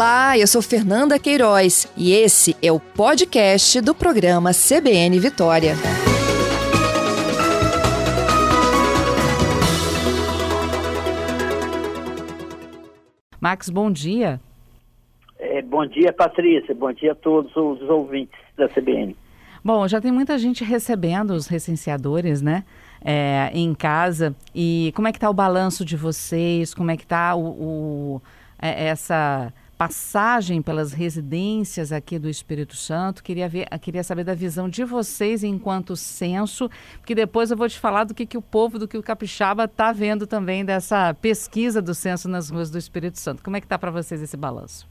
Olá, 0.00 0.38
eu 0.38 0.46
sou 0.46 0.62
Fernanda 0.62 1.18
Queiroz 1.18 1.86
e 1.94 2.14
esse 2.14 2.56
é 2.62 2.72
o 2.72 2.80
podcast 2.80 3.82
do 3.82 3.94
programa 3.94 4.50
CBN 4.50 5.20
Vitória. 5.20 5.74
Max, 13.38 13.68
bom 13.68 13.90
dia. 13.90 14.40
É, 15.38 15.60
bom 15.60 15.84
dia, 15.84 16.14
Patrícia. 16.14 16.74
Bom 16.74 16.90
dia 16.94 17.12
a 17.12 17.14
todos 17.14 17.54
os 17.54 17.82
ouvintes 17.82 18.40
da 18.56 18.70
CBN. 18.70 19.14
Bom, 19.62 19.86
já 19.86 20.00
tem 20.00 20.10
muita 20.10 20.38
gente 20.38 20.64
recebendo 20.64 21.32
os 21.32 21.46
recenseadores, 21.46 22.40
né? 22.40 22.64
É, 23.04 23.50
em 23.52 23.74
casa. 23.74 24.34
E 24.54 24.94
como 24.96 25.08
é 25.08 25.12
que 25.12 25.18
está 25.18 25.28
o 25.28 25.34
balanço 25.34 25.84
de 25.84 25.94
vocês? 25.94 26.72
Como 26.72 26.90
é 26.90 26.96
que 26.96 27.02
está 27.02 27.34
o, 27.34 27.42
o 27.42 28.22
é, 28.58 28.86
essa 28.86 29.52
passagem 29.80 30.60
pelas 30.60 30.92
residências 30.92 31.90
aqui 31.90 32.18
do 32.18 32.28
Espírito 32.28 32.76
Santo. 32.76 33.24
Queria, 33.24 33.48
ver, 33.48 33.66
queria 33.80 34.04
saber 34.04 34.24
da 34.24 34.34
visão 34.34 34.68
de 34.68 34.84
vocês 34.84 35.42
enquanto 35.42 35.96
censo, 35.96 36.68
porque 36.98 37.14
depois 37.14 37.50
eu 37.50 37.56
vou 37.56 37.66
te 37.66 37.80
falar 37.80 38.04
do 38.04 38.14
que, 38.14 38.26
que 38.26 38.36
o 38.36 38.42
povo, 38.42 38.78
do 38.78 38.86
que 38.86 38.98
o 38.98 39.02
capixaba 39.02 39.64
está 39.64 39.90
vendo 39.90 40.26
também 40.26 40.66
dessa 40.66 41.14
pesquisa 41.14 41.80
do 41.80 41.94
censo 41.94 42.28
nas 42.28 42.50
ruas 42.50 42.70
do 42.70 42.76
Espírito 42.76 43.18
Santo. 43.18 43.42
Como 43.42 43.56
é 43.56 43.60
que 43.60 43.64
está 43.64 43.78
para 43.78 43.90
vocês 43.90 44.20
esse 44.20 44.36
balanço? 44.36 44.86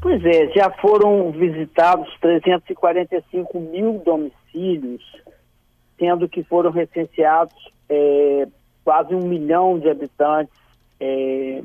Pois 0.00 0.24
é, 0.24 0.46
já 0.54 0.70
foram 0.80 1.32
visitados 1.32 2.08
345 2.20 3.58
mil 3.58 4.00
domicílios, 4.04 5.02
sendo 5.98 6.28
que 6.28 6.44
foram 6.44 6.70
recenseados 6.70 7.72
é, 7.88 8.46
quase 8.84 9.12
um 9.12 9.26
milhão 9.26 9.80
de 9.80 9.90
habitantes 9.90 10.54
é, 11.00 11.60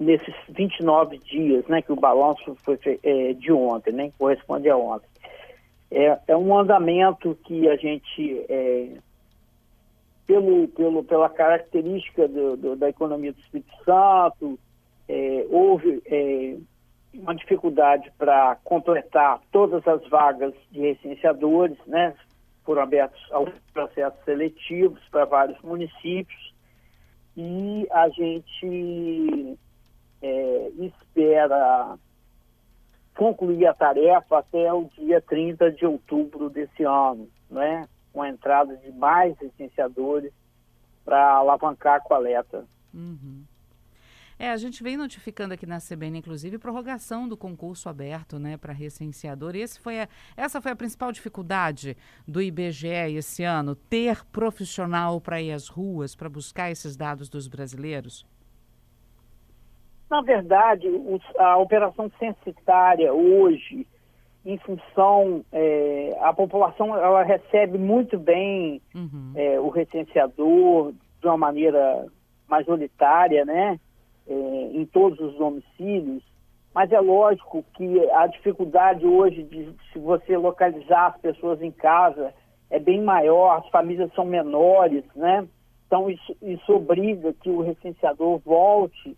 nesses 0.00 0.34
29 0.48 1.18
dias, 1.18 1.66
né, 1.66 1.82
que 1.82 1.92
o 1.92 1.96
balanço 1.96 2.56
foi 2.64 2.78
é, 3.02 3.34
de 3.34 3.52
ontem, 3.52 3.92
né, 3.92 4.10
corresponde 4.18 4.68
a 4.70 4.76
ontem. 4.76 5.06
É, 5.90 6.18
é 6.28 6.36
um 6.36 6.56
andamento 6.56 7.36
que 7.44 7.68
a 7.68 7.76
gente, 7.76 8.44
é, 8.48 8.96
pelo, 10.26 10.66
pelo, 10.68 11.04
pela 11.04 11.28
característica 11.28 12.26
do, 12.26 12.56
do, 12.56 12.76
da 12.76 12.88
economia 12.88 13.32
do 13.32 13.40
Espírito 13.40 13.70
Santo, 13.84 14.58
é, 15.06 15.46
houve 15.50 16.02
é, 16.06 16.56
uma 17.12 17.34
dificuldade 17.34 18.10
para 18.16 18.56
completar 18.64 19.40
todas 19.52 19.86
as 19.86 20.08
vagas 20.08 20.54
de 20.70 20.80
recenseadores, 20.80 21.76
né, 21.86 22.14
foram 22.64 22.82
abertos 22.82 23.20
alguns 23.32 23.58
processos 23.74 24.24
seletivos 24.24 25.00
para 25.10 25.26
vários 25.26 25.60
municípios 25.60 26.54
e 27.36 27.86
a 27.90 28.08
gente 28.08 29.58
é, 30.22 30.70
espera 30.78 31.98
concluir 33.16 33.66
a 33.66 33.74
tarefa 33.74 34.38
até 34.38 34.72
o 34.72 34.84
dia 34.96 35.20
30 35.20 35.72
de 35.72 35.84
outubro 35.84 36.48
desse 36.48 36.82
ano, 36.84 37.28
né? 37.50 37.86
com 38.12 38.22
a 38.22 38.28
entrada 38.28 38.76
de 38.76 38.90
mais 38.92 39.36
licenciadores 39.40 40.32
para 41.04 41.34
alavancar 41.34 41.96
a 41.96 42.00
coleta. 42.00 42.66
Uhum. 42.92 43.44
É, 44.38 44.50
a 44.50 44.56
gente 44.56 44.82
vem 44.82 44.96
notificando 44.96 45.52
aqui 45.52 45.66
na 45.66 45.78
CBN, 45.78 46.18
inclusive, 46.18 46.56
prorrogação 46.56 47.28
do 47.28 47.36
concurso 47.36 47.90
aberto 47.90 48.38
né, 48.38 48.56
para 48.56 48.72
recenseador. 48.72 49.54
Esse 49.54 49.78
foi 49.78 50.00
a, 50.00 50.08
essa 50.34 50.62
foi 50.62 50.72
a 50.72 50.76
principal 50.76 51.12
dificuldade 51.12 51.94
do 52.26 52.40
IBGE 52.40 53.16
esse 53.16 53.44
ano, 53.44 53.74
ter 53.74 54.24
profissional 54.26 55.20
para 55.20 55.42
ir 55.42 55.52
às 55.52 55.68
ruas, 55.68 56.14
para 56.14 56.30
buscar 56.30 56.70
esses 56.70 56.96
dados 56.96 57.28
dos 57.28 57.48
brasileiros? 57.48 58.24
Na 60.10 60.20
verdade, 60.22 60.88
a 61.38 61.56
operação 61.58 62.10
censitária 62.18 63.14
hoje, 63.14 63.86
em 64.44 64.58
função, 64.58 65.44
é, 65.52 66.18
a 66.20 66.32
população 66.32 66.96
ela 66.96 67.22
recebe 67.22 67.78
muito 67.78 68.18
bem 68.18 68.82
uhum. 68.92 69.32
é, 69.36 69.60
o 69.60 69.68
recenseador 69.68 70.92
de 71.20 71.26
uma 71.28 71.36
maneira 71.36 72.06
majoritária, 72.48 73.44
né, 73.44 73.78
é, 74.26 74.34
em 74.72 74.84
todos 74.84 75.20
os 75.20 75.36
domicílios, 75.36 76.24
mas 76.74 76.90
é 76.90 76.98
lógico 76.98 77.64
que 77.74 78.10
a 78.10 78.26
dificuldade 78.26 79.06
hoje 79.06 79.44
de 79.44 79.72
se 79.92 79.98
você 80.00 80.36
localizar 80.36 81.06
as 81.08 81.20
pessoas 81.20 81.62
em 81.62 81.70
casa 81.70 82.34
é 82.68 82.80
bem 82.80 83.00
maior, 83.00 83.58
as 83.58 83.68
famílias 83.68 84.12
são 84.14 84.24
menores, 84.24 85.04
né, 85.14 85.46
então 85.86 86.10
isso, 86.10 86.36
isso 86.42 86.72
obriga 86.72 87.32
que 87.32 87.50
o 87.50 87.60
recenseador 87.60 88.38
volte 88.38 89.16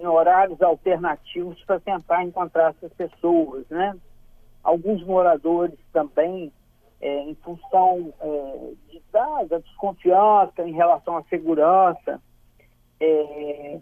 em 0.00 0.06
horários 0.06 0.60
alternativos 0.62 1.62
para 1.64 1.78
tentar 1.78 2.24
encontrar 2.24 2.70
essas 2.70 2.92
pessoas, 2.94 3.68
né? 3.68 3.94
Alguns 4.62 5.04
moradores 5.04 5.78
também, 5.92 6.50
é, 7.00 7.20
em 7.24 7.34
função 7.36 8.12
é, 8.18 8.72
de, 8.88 9.02
da, 9.12 9.44
da, 9.44 9.58
desconfiança 9.58 10.66
em 10.66 10.72
relação 10.72 11.18
à 11.18 11.22
segurança, 11.24 12.20
é, 12.98 13.78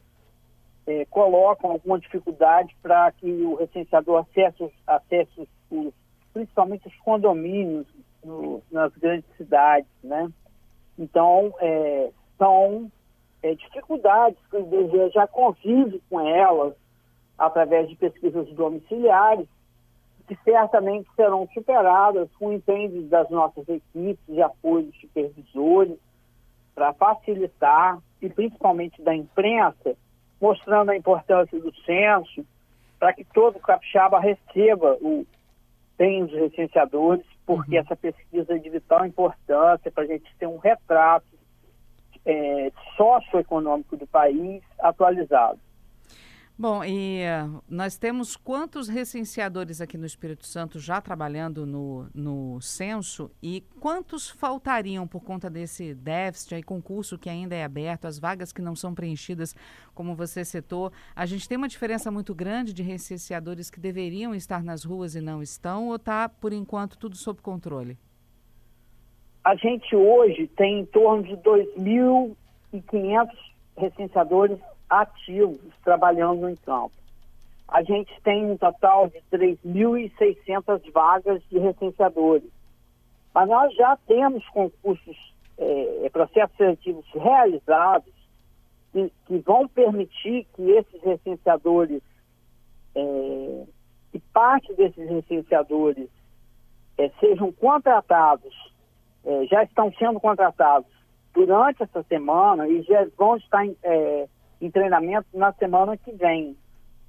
é 0.88 1.04
colocam 1.06 1.70
alguma 1.70 2.00
dificuldade 2.00 2.76
para 2.82 3.12
que 3.12 3.30
o 3.30 3.54
recenseador 3.54 4.26
acesse, 4.28 4.72
acesse 4.86 5.48
os, 5.70 5.94
principalmente 6.32 6.88
os 6.88 6.96
condomínios 6.96 7.86
no, 8.24 8.60
nas 8.72 8.92
grandes 8.96 9.28
cidades, 9.36 9.90
né? 10.02 10.28
Então, 10.98 11.54
é, 11.60 12.10
são 12.36 12.90
é, 13.43 13.54
dificuldades 13.54 14.38
que 14.50 14.56
o 14.56 14.60
IBGE 14.60 15.10
já 15.10 15.26
convive 15.26 16.03
com 16.09 16.21
elas 16.21 16.75
através 17.37 17.88
de 17.88 17.97
pesquisas 17.97 18.49
domiciliares, 18.50 19.47
que 20.26 20.37
certamente 20.44 21.09
serão 21.15 21.49
superadas 21.54 22.28
com 22.38 22.49
o 22.49 22.53
empenho 22.53 23.03
das 23.04 23.31
nossas 23.31 23.66
equipes 23.69 24.19
de 24.28 24.43
apoio 24.43 24.87
dos 24.87 25.00
supervisores, 25.00 25.99
para 26.75 26.93
facilitar, 26.93 27.99
e 28.21 28.28
principalmente 28.28 29.00
da 29.03 29.15
imprensa, 29.15 29.97
mostrando 30.41 30.91
a 30.91 30.97
importância 30.97 31.59
do 31.59 31.75
censo, 31.84 32.44
para 32.99 33.12
que 33.12 33.25
todo 33.25 33.59
capixaba 33.60 34.20
receba 34.20 34.97
o 35.00 35.25
bem 35.97 36.26
dos 36.26 36.34
recenseadores, 36.34 37.26
porque 37.47 37.76
uhum. 37.76 37.82
essa 37.82 37.97
pesquisa 37.97 38.55
é 38.55 38.59
de 38.59 38.70
vital 38.70 39.06
importância 39.06 39.91
para 39.91 40.05
a 40.05 40.06
gente 40.06 40.32
ter 40.38 40.47
um 40.47 40.59
retrato 40.59 41.26
é, 42.24 42.72
socioeconômico 42.96 43.96
do 43.96 44.06
país 44.06 44.62
atualizado. 44.78 45.60
Bom, 46.60 46.82
e 46.82 47.20
uh, 47.22 47.62
nós 47.68 47.96
temos 47.96 48.36
quantos 48.36 48.88
recenseadores 48.88 49.80
aqui 49.80 49.96
no 49.96 50.04
Espírito 50.04 50.44
Santo 50.44 50.80
já 50.80 51.00
trabalhando 51.00 51.64
no, 51.64 52.08
no 52.12 52.60
censo 52.60 53.30
e 53.40 53.60
quantos 53.78 54.28
faltariam 54.28 55.06
por 55.06 55.22
conta 55.22 55.48
desse 55.48 55.94
déficit 55.94 56.56
aí, 56.56 56.62
concurso 56.64 57.16
que 57.16 57.30
ainda 57.30 57.54
é 57.54 57.62
aberto, 57.62 58.06
as 58.06 58.18
vagas 58.18 58.52
que 58.52 58.60
não 58.60 58.74
são 58.74 58.92
preenchidas, 58.92 59.54
como 59.94 60.16
você 60.16 60.44
citou. 60.44 60.90
A 61.14 61.24
gente 61.26 61.48
tem 61.48 61.56
uma 61.56 61.68
diferença 61.68 62.10
muito 62.10 62.34
grande 62.34 62.72
de 62.72 62.82
recenseadores 62.82 63.70
que 63.70 63.78
deveriam 63.78 64.34
estar 64.34 64.60
nas 64.64 64.82
ruas 64.82 65.14
e 65.14 65.20
não 65.20 65.40
estão, 65.40 65.86
ou 65.86 65.94
está, 65.94 66.28
por 66.28 66.52
enquanto, 66.52 66.98
tudo 66.98 67.16
sob 67.16 67.40
controle? 67.40 67.96
A 69.44 69.54
gente 69.54 69.94
hoje 69.94 70.47
tem 70.49 70.81
em 70.81 70.87
torno 70.87 71.22
de 71.22 71.37
2.500 71.37 73.28
recenseadores 73.76 74.59
ativos 74.88 75.60
trabalhando 75.84 76.49
em 76.49 76.56
campo. 76.56 76.93
A 77.69 77.82
gente 77.82 78.10
tem 78.22 78.50
um 78.50 78.56
total 78.56 79.09
de 79.09 79.21
3.600 79.31 80.91
vagas 80.93 81.43
de 81.50 81.59
recenseadores. 81.59 82.50
Mas 83.34 83.49
nós 83.49 83.75
já 83.75 83.97
temos 84.06 84.47
concursos, 84.49 85.16
é, 85.59 86.09
processos 86.10 86.56
seletivos 86.56 87.05
realizados 87.12 88.12
que, 88.93 89.12
que, 89.26 89.38
vão 89.38 89.69
permitir 89.69 90.46
que 90.55 90.62
esses 90.70 91.02
recenseadores, 91.02 92.02
é, 92.94 93.64
que 94.12 94.19
parte 94.32 94.73
desses 94.75 95.08
recenseadores 95.08 96.08
é, 96.96 97.11
sejam 97.20 97.52
contratados 97.52 98.68
é, 99.28 99.46
já 99.46 99.62
estão 99.62 99.92
sendo 99.98 100.19
contratados 100.19 100.88
durante 101.34 101.82
essa 101.82 102.02
semana 102.04 102.66
e 102.66 102.82
já 102.82 103.06
vão 103.16 103.36
estar 103.36 103.64
em, 103.64 103.76
é, 103.82 104.26
em 104.58 104.70
treinamento 104.70 105.26
na 105.34 105.52
semana 105.52 105.98
que 105.98 106.10
vem. 106.12 106.56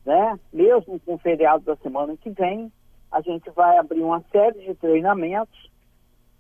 Né? 0.06 0.38
Mesmo 0.52 1.00
com 1.00 1.14
o 1.14 1.18
feriado 1.18 1.64
da 1.64 1.78
semana 1.78 2.18
que 2.18 2.30
vem, 2.30 2.72
a 3.10 3.22
gente 3.22 3.50
vai 3.52 3.78
abrir 3.78 4.02
uma 4.02 4.22
série 4.32 4.60
de 4.66 4.76
treinamentos 4.76 5.72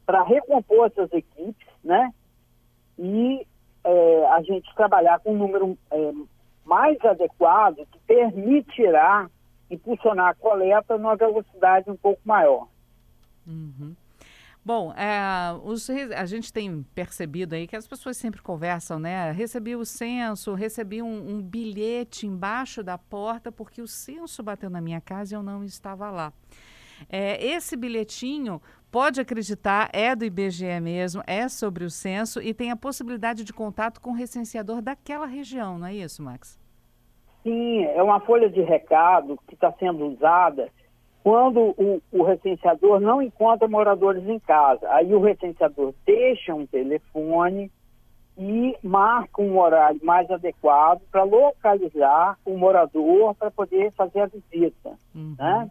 para 0.06 0.22
recompor 0.24 0.88
essas 0.88 1.12
equipes, 1.14 1.68
né? 1.84 2.12
E 2.98 3.46
é, 3.84 4.26
a 4.32 4.42
gente 4.42 4.74
trabalhar 4.76 5.20
com 5.20 5.32
um 5.34 5.38
número 5.38 5.78
é, 5.92 6.12
mais 6.66 6.98
adequado 7.06 7.78
que 7.92 8.00
permitirá 8.06 9.30
impulsionar 9.70 10.30
a 10.30 10.36
coleta 10.36 10.98
numa 10.98 11.16
velocidade 11.16 11.90
um 11.90 11.96
pouco 11.96 12.22
maior. 12.26 12.68
Uhum. 13.48 13.96
Bom, 14.70 14.94
é, 14.94 15.60
os, 15.64 15.90
a 15.90 16.28
gente 16.28 16.54
tem 16.54 16.84
percebido 16.94 17.56
aí 17.56 17.66
que 17.66 17.76
as 17.76 17.88
pessoas 17.88 18.18
sempre 18.18 18.40
conversam, 18.40 19.00
né? 19.00 19.32
Recebi 19.32 19.76
o 19.76 19.84
censo, 19.84 20.54
recebi 20.54 21.02
um, 21.02 21.08
um 21.08 21.42
bilhete 21.42 22.28
embaixo 22.28 22.84
da 22.84 22.96
porta 22.96 23.52
porque 23.52 23.82
o 23.82 23.88
censo 23.88 24.44
bateu 24.44 24.70
na 24.70 24.80
minha 24.80 25.02
casa 25.02 25.34
e 25.34 25.36
eu 25.36 25.42
não 25.42 25.64
estava 25.64 26.12
lá. 26.12 26.32
É, 27.10 27.44
esse 27.44 27.76
bilhetinho, 27.76 28.62
pode 28.92 29.20
acreditar, 29.20 29.90
é 29.92 30.16
do 30.16 30.24
IBGE 30.24 30.80
mesmo, 30.80 31.24
é 31.26 31.50
sobre 31.50 31.84
o 31.84 31.90
censo 31.90 32.40
e 32.40 32.54
tem 32.54 32.70
a 32.70 32.76
possibilidade 32.76 33.44
de 33.44 33.52
contato 33.52 34.00
com 34.00 34.12
o 34.12 34.16
recenseador 34.16 34.84
daquela 34.84 35.26
região, 35.26 35.80
não 35.80 35.88
é 35.88 35.96
isso, 35.96 36.22
Max? 36.22 36.60
Sim, 37.42 37.86
é 37.86 38.04
uma 38.04 38.20
folha 38.20 38.48
de 38.48 38.62
recado 38.62 39.40
que 39.48 39.56
está 39.56 39.74
sendo 39.80 40.06
usada 40.06 40.70
quando 41.30 41.76
o, 41.78 42.02
o, 42.12 42.24
recenseador 42.24 43.00
não 43.00 43.22
encontra 43.22 43.68
moradores 43.68 44.28
em 44.28 44.40
casa. 44.40 44.92
Aí 44.94 45.14
o 45.14 45.22
recenseador 45.22 45.94
deixa 46.04 46.56
um 46.56 46.66
telefone 46.66 47.72
e 48.36 48.76
marca 48.82 49.40
um 49.40 49.60
horário 49.60 50.00
mais 50.04 50.28
adequado 50.32 51.02
para 51.12 51.22
localizar 51.22 52.36
o 52.44 52.58
morador 52.58 53.36
para 53.36 53.52
poder 53.52 53.92
fazer 53.92 54.22
a 54.22 54.26
visita. 54.26 54.98
Uhum. 55.14 55.36
Né? 55.38 55.70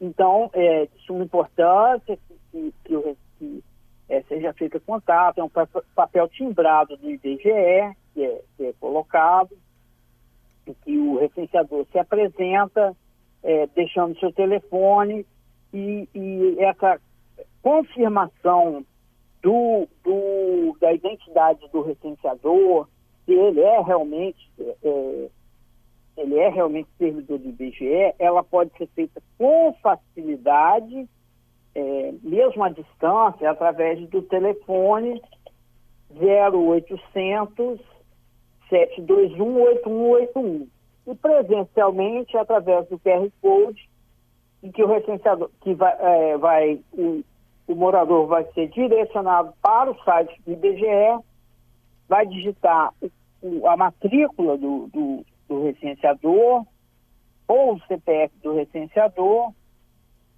Então, 0.00 0.48
é 0.54 0.86
de 0.86 0.98
suma 1.04 1.22
importância 1.22 2.16
que, 2.16 2.34
que, 2.50 2.74
que, 2.82 3.16
que 3.38 3.64
é, 4.08 4.22
seja 4.22 4.54
feito 4.54 4.80
contato, 4.80 5.38
é 5.38 5.44
um 5.44 5.50
papel 5.94 6.28
timbrado 6.28 6.96
do 6.96 7.10
IBGE 7.10 7.42
que 7.42 7.50
é, 7.50 7.92
que 8.56 8.64
é 8.64 8.72
colocado, 8.80 9.54
que 10.82 10.96
o 10.96 11.18
recenseador 11.18 11.84
se 11.92 11.98
apresenta, 11.98 12.96
é, 13.44 13.66
deixando 13.74 14.18
seu 14.18 14.32
telefone 14.32 15.24
e, 15.72 16.08
e, 16.14 16.56
essa 16.58 16.98
confirmação 17.62 18.84
do, 19.42 19.86
do, 20.02 20.76
da 20.80 20.92
identidade 20.92 21.68
do 21.70 21.82
recenseador, 21.82 22.88
se 23.24 23.32
ele 23.32 23.60
é 23.60 23.80
realmente 23.82 24.50
é, 24.58 24.76
é 24.82 25.28
ele 26.16 26.38
é 26.38 26.48
realmente 26.48 26.88
servidor 26.96 27.38
do 27.38 27.48
IBGE, 27.48 28.14
ela 28.20 28.44
pode 28.44 28.70
ser 28.78 28.86
feita 28.94 29.20
com 29.36 29.74
facilidade, 29.82 31.08
é, 31.74 32.14
mesmo 32.22 32.62
à 32.62 32.68
distância, 32.68 33.50
através 33.50 33.98
do 34.10 34.22
telefone 34.22 35.20
0800 36.16 37.80
721 38.70 39.60
8181 39.60 40.68
e 41.06 41.14
presencialmente 41.14 42.36
através 42.36 42.88
do 42.88 42.98
QR 42.98 43.30
Code, 43.40 43.88
em 44.62 44.70
que 44.70 44.82
o 44.82 44.86
recenseador, 44.86 45.50
que 45.60 45.74
vai, 45.74 45.94
é, 45.98 46.38
vai 46.38 46.80
o, 46.92 47.22
o 47.66 47.74
morador 47.74 48.26
vai 48.26 48.44
ser 48.52 48.68
direcionado 48.68 49.52
para 49.60 49.90
o 49.90 50.04
site 50.04 50.40
do 50.44 50.52
IBGE, 50.52 51.22
vai 52.08 52.26
digitar 52.26 52.92
o, 53.42 53.66
a 53.66 53.76
matrícula 53.76 54.56
do, 54.56 54.88
do, 54.88 55.24
do 55.48 55.62
recenseador 55.64 56.64
ou 57.46 57.74
o 57.74 57.80
CPF 57.86 58.34
do 58.42 58.54
recenseador 58.54 59.52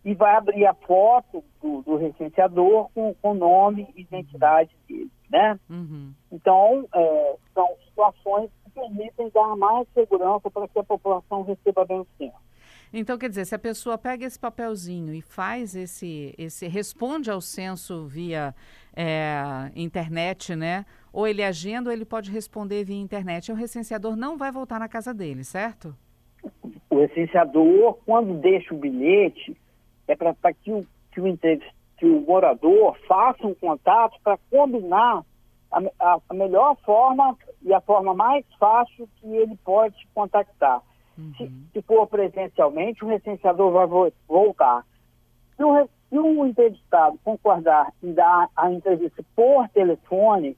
e 0.05 0.15
vai 0.15 0.37
abrir 0.37 0.67
a 0.67 0.75
foto 0.75 1.43
do, 1.61 1.83
do 1.83 1.97
recenseador 1.97 2.89
com 2.95 3.15
o 3.23 3.35
nome 3.35 3.89
e 3.97 4.03
identidade 4.03 4.71
dele, 4.89 5.11
né? 5.29 5.59
Uhum. 5.69 6.13
Então, 6.31 6.87
é, 6.95 7.37
são 7.53 7.69
situações 7.89 8.51
permitem 8.77 9.31
dar 9.31 9.57
mais 9.57 9.89
segurança 9.95 10.51
para 10.51 10.69
que 10.69 10.79
a 10.79 10.85
população 10.85 11.43
receba 11.43 11.85
bem 11.87 12.01
o 12.01 12.07
censo. 12.19 12.47
Então, 12.93 13.19
quer 13.19 13.29
dizer, 13.29 13.45
se 13.47 13.55
a 13.55 13.59
pessoa 13.59 13.99
pega 13.99 14.25
esse 14.25 14.39
papelzinho 14.39 15.13
e 15.13 15.21
faz 15.21 15.75
esse, 15.75 16.35
esse 16.39 16.69
responde 16.69 17.31
ao 17.31 17.41
censo 17.41 18.07
via 18.07 18.55
é, 18.95 19.71
internet, 19.75 20.55
né? 20.55 20.87
Ou 21.13 21.27
ele 21.27 21.43
agenda 21.43 21.91
ou 21.91 21.93
ele 21.93 22.05
pode 22.05 22.31
responder 22.31 22.85
via 22.85 22.97
internet. 22.97 23.49
E 23.49 23.53
o 23.53 23.57
recenseador 23.57 24.15
não 24.15 24.37
vai 24.37 24.53
voltar 24.53 24.79
na 24.79 24.89
casa 24.89 25.13
dele, 25.13 25.43
certo? 25.43 25.97
O 26.89 26.99
recenseador, 27.01 27.99
quando 28.07 28.35
deixa 28.35 28.73
o 28.73 28.79
bilhete, 28.79 29.57
é 30.07 30.15
para 30.15 30.35
que 30.53 30.73
o, 30.73 30.87
que, 31.11 31.21
o, 31.21 31.39
que 31.99 32.07
o 32.07 32.21
morador 32.21 32.97
faça 33.09 33.47
um 33.47 33.55
contato 33.55 34.19
para 34.23 34.39
combinar 34.51 35.25
a, 35.73 35.81
a, 35.99 36.19
a, 36.29 36.35
melhor 36.35 36.77
forma 36.85 37.37
e 37.63 37.73
a 37.73 37.81
forma 37.81 38.15
mais 38.15 38.45
fácil 38.59 39.09
que 39.17 39.27
ele 39.27 39.57
pode 39.65 39.97
contactar. 40.15 40.81
Uhum. 41.19 41.33
Se, 41.37 41.51
se, 41.73 41.83
for 41.83 42.07
presencialmente, 42.07 43.05
o 43.05 43.09
recenseador 43.09 43.73
vai 43.73 43.87
vo 43.87 44.13
voltar. 44.29 44.85
Se 45.57 45.65
o, 45.65 45.89
se 46.09 46.19
o 46.19 46.47
entrevistado 46.47 47.19
concordar 47.25 47.93
em 48.03 48.13
dar 48.13 48.49
a 48.55 48.71
entrevista 48.71 49.25
por 49.35 49.69
telefone, 49.71 50.57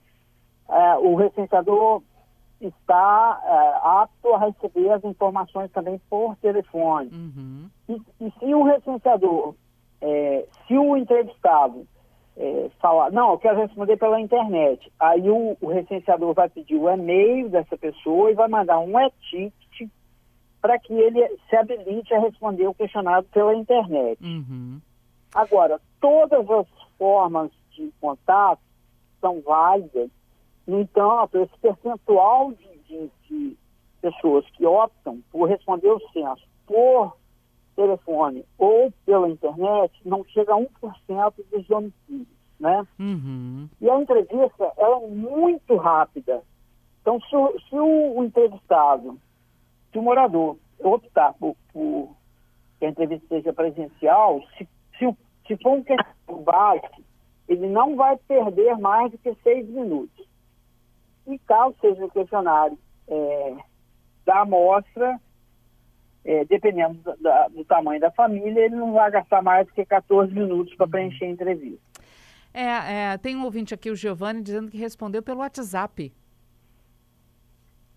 é, 0.68 0.96
o 0.96 1.14
recenseador 1.14 2.02
está 2.60 3.40
é, 3.44 3.86
apto 3.86 4.34
a 4.34 4.38
receber 4.38 4.90
as 4.90 5.04
informações 5.04 5.70
também 5.70 6.00
por 6.10 6.36
telefone. 6.36 7.10
Uhum. 7.12 7.70
E, 7.88 8.02
e, 8.20 8.30
se 8.38 8.54
o 8.54 8.64
recenseador, 8.64 9.54
é, 10.00 10.46
se 10.66 10.76
o 10.76 10.96
entrevistado 10.96 11.86
é, 12.38 12.70
falar, 12.80 13.10
não, 13.10 13.32
eu 13.32 13.38
quero 13.38 13.58
responder 13.58 13.96
pela 13.96 14.20
internet, 14.20 14.90
aí 14.98 15.28
o, 15.28 15.56
o 15.60 15.66
recenseador 15.66 16.32
vai 16.34 16.48
pedir 16.48 16.76
o 16.76 16.88
e-mail 16.88 17.48
dessa 17.48 17.76
pessoa 17.76 18.30
e 18.30 18.34
vai 18.34 18.48
mandar 18.48 18.78
um 18.78 18.98
e-ticket 19.00 19.90
para 20.60 20.78
que 20.78 20.92
ele 20.92 21.26
se 21.48 21.56
habilite 21.56 22.14
a 22.14 22.20
responder 22.20 22.66
o 22.66 22.74
questionário 22.74 23.26
pela 23.32 23.54
internet. 23.54 24.22
Uhum. 24.22 24.80
Agora, 25.34 25.80
todas 26.00 26.48
as 26.50 26.66
formas 26.96 27.50
de 27.72 27.92
contato 28.00 28.60
são 29.20 29.40
válidas 29.40 30.10
no 30.68 30.82
entanto, 30.82 31.38
esse 31.38 31.58
percentual 31.62 32.52
de, 32.52 32.78
de, 32.86 33.10
de 33.26 33.56
pessoas 34.02 34.44
que 34.50 34.66
optam 34.66 35.18
por 35.32 35.48
responder 35.48 35.88
o 35.88 35.98
censo 36.10 36.46
por 36.66 37.16
telefone 37.78 38.44
ou 38.58 38.92
pela 39.06 39.28
internet 39.28 39.92
não 40.04 40.24
chega 40.24 40.52
a 40.52 40.56
1% 40.56 41.34
dos 41.52 41.70
homicídios, 41.70 42.26
né? 42.58 42.84
Uhum. 42.98 43.68
E 43.80 43.88
a 43.88 44.00
entrevista, 44.00 44.72
ela 44.76 45.04
é 45.04 45.06
muito 45.06 45.76
rápida. 45.76 46.42
Então, 47.00 47.20
se 47.20 47.36
o, 47.36 47.60
se 47.60 47.76
o, 47.76 48.18
o 48.18 48.24
entrevistado, 48.24 49.16
se 49.92 49.98
o 49.98 50.02
morador 50.02 50.56
optar 50.80 51.32
por, 51.34 51.56
por, 51.72 52.10
que 52.80 52.86
a 52.86 52.88
entrevista 52.88 53.26
seja 53.28 53.52
presencial, 53.52 54.42
se, 54.56 54.68
se, 54.98 55.16
se 55.46 55.56
for 55.62 55.74
um 55.74 55.84
questionário 55.84 56.44
básico, 56.44 57.02
ele 57.48 57.68
não 57.68 57.94
vai 57.94 58.16
perder 58.16 58.76
mais 58.76 59.12
do 59.12 59.18
que 59.18 59.32
seis 59.44 59.68
minutos. 59.68 60.26
E 61.28 61.38
caso 61.40 61.76
seja 61.80 62.04
o 62.04 62.10
questionário 62.10 62.76
é, 63.06 63.56
da 64.26 64.40
amostra, 64.40 65.20
é, 66.24 66.44
dependendo 66.44 66.98
da, 67.20 67.48
do 67.48 67.64
tamanho 67.64 68.00
da 68.00 68.10
família, 68.10 68.66
ele 68.66 68.76
não 68.76 68.92
vai 68.92 69.10
gastar 69.10 69.42
mais 69.42 69.66
do 69.66 69.72
que 69.72 69.84
14 69.84 70.32
minutos 70.32 70.74
para 70.74 70.88
preencher 70.88 71.24
a 71.24 71.30
entrevista. 71.30 71.88
É, 72.52 73.12
é, 73.12 73.18
tem 73.18 73.36
um 73.36 73.44
ouvinte 73.44 73.74
aqui, 73.74 73.90
o 73.90 73.96
Giovanni, 73.96 74.42
dizendo 74.42 74.70
que 74.70 74.78
respondeu 74.78 75.22
pelo 75.22 75.40
WhatsApp. 75.40 76.12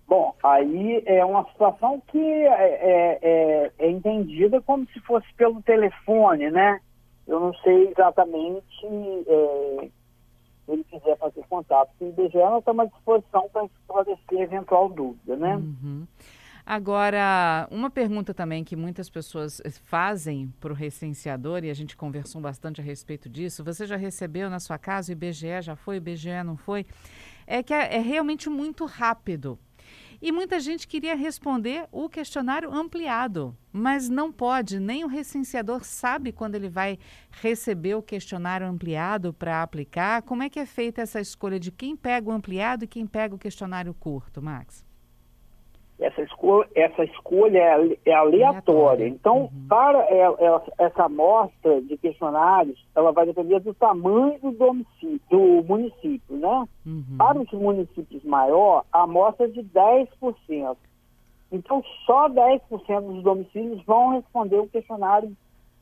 Bom, 0.08 0.36
aí 0.44 1.02
é 1.06 1.24
uma 1.24 1.46
situação 1.46 2.02
que 2.08 2.20
é, 2.20 2.48
é, 2.48 3.20
é, 3.22 3.72
é 3.80 3.90
entendida 3.90 4.62
como 4.62 4.86
se 4.88 5.00
fosse 5.00 5.26
pelo 5.36 5.62
telefone, 5.62 6.52
né? 6.52 6.82
Eu 7.26 7.40
não 7.40 7.54
sei 7.56 7.90
exatamente 7.90 8.86
é, 8.86 9.88
se 10.66 10.72
ele 10.72 10.84
quiser 10.84 11.18
fazer 11.18 11.46
contato 11.50 11.92
com 11.98 12.06
o 12.06 12.10
IBGE, 12.10 12.38
nós 12.38 12.60
estamos 12.60 12.86
à 12.86 12.90
disposição 12.90 13.50
para 13.54 13.66
esclarecer 13.66 14.42
eventual 14.42 14.90
dúvida, 14.90 15.38
né? 15.38 15.56
Uhum. 15.56 16.06
Agora, 16.74 17.68
uma 17.70 17.90
pergunta 17.90 18.34
também 18.34 18.64
que 18.64 18.78
muitas 18.78 19.10
pessoas 19.10 19.62
fazem 19.84 20.54
para 20.58 20.72
o 20.72 20.74
recenseador, 20.74 21.66
e 21.66 21.70
a 21.70 21.74
gente 21.74 21.98
conversou 21.98 22.40
bastante 22.40 22.80
a 22.80 22.84
respeito 22.84 23.28
disso, 23.28 23.62
você 23.62 23.86
já 23.86 23.98
recebeu 23.98 24.50
na 24.50 24.58
sua 24.58 24.78
casa, 24.78 25.10
o 25.10 25.12
IBGE 25.12 25.62
já 25.64 25.76
foi, 25.76 25.96
o 25.96 25.98
IBGE 25.98 26.42
não 26.46 26.56
foi, 26.56 26.86
é 27.46 27.62
que 27.62 27.74
é, 27.74 27.98
é 27.98 28.00
realmente 28.00 28.50
muito 28.50 28.86
rápido. 28.86 29.60
E 30.22 30.32
muita 30.32 30.62
gente 30.62 30.88
queria 30.88 31.14
responder 31.14 31.90
o 31.92 32.08
questionário 32.08 32.74
ampliado, 32.74 33.54
mas 33.74 34.08
não 34.08 34.32
pode, 34.32 34.80
nem 34.80 35.04
o 35.04 35.08
recenseador 35.08 35.84
sabe 35.84 36.32
quando 36.32 36.56
ele 36.56 36.70
vai 36.70 36.98
receber 37.32 37.96
o 37.96 38.02
questionário 38.02 38.66
ampliado 38.66 39.34
para 39.34 39.62
aplicar. 39.62 40.22
Como 40.22 40.42
é 40.42 40.50
que 40.50 40.58
é 40.58 40.66
feita 40.66 41.02
essa 41.02 41.20
escolha 41.20 41.60
de 41.60 41.70
quem 41.70 41.98
pega 41.98 42.30
o 42.30 42.32
ampliado 42.32 42.86
e 42.86 42.88
quem 42.88 43.06
pega 43.06 43.36
o 43.36 43.38
questionário 43.38 43.94
curto, 43.94 44.42
Max? 44.42 44.90
Essa 46.02 46.22
escolha, 46.24 46.68
essa 46.76 47.04
escolha 47.04 47.60
é, 47.60 47.98
é 48.06 48.14
aleatória. 48.14 49.08
Então, 49.08 49.44
uhum. 49.44 49.68
para 49.70 50.00
ela, 50.10 50.64
essa 50.78 51.06
amostra 51.06 51.82
de 51.82 51.96
questionários, 51.98 52.84
ela 52.96 53.12
vai 53.12 53.26
depender 53.26 53.60
do 53.60 53.74
tamanho 53.74 54.38
do, 54.40 54.52
domicílio, 54.52 55.22
do 55.30 55.64
município, 55.64 56.36
né? 56.36 56.68
Uhum. 56.86 57.18
Para 57.18 57.40
os 57.40 57.52
municípios 57.52 58.24
maior, 58.24 58.84
a 58.92 59.04
amostra 59.04 59.46
é 59.46 59.50
de 59.50 59.62
10%. 59.64 60.76
Então, 61.52 61.84
só 62.06 62.30
10% 62.30 63.02
dos 63.02 63.24
domicílios 63.24 63.84
vão 63.86 64.10
responder 64.10 64.58
o 64.58 64.68
questionário 64.68 65.32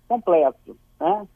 completo, 0.08 0.76
né? 1.00 1.28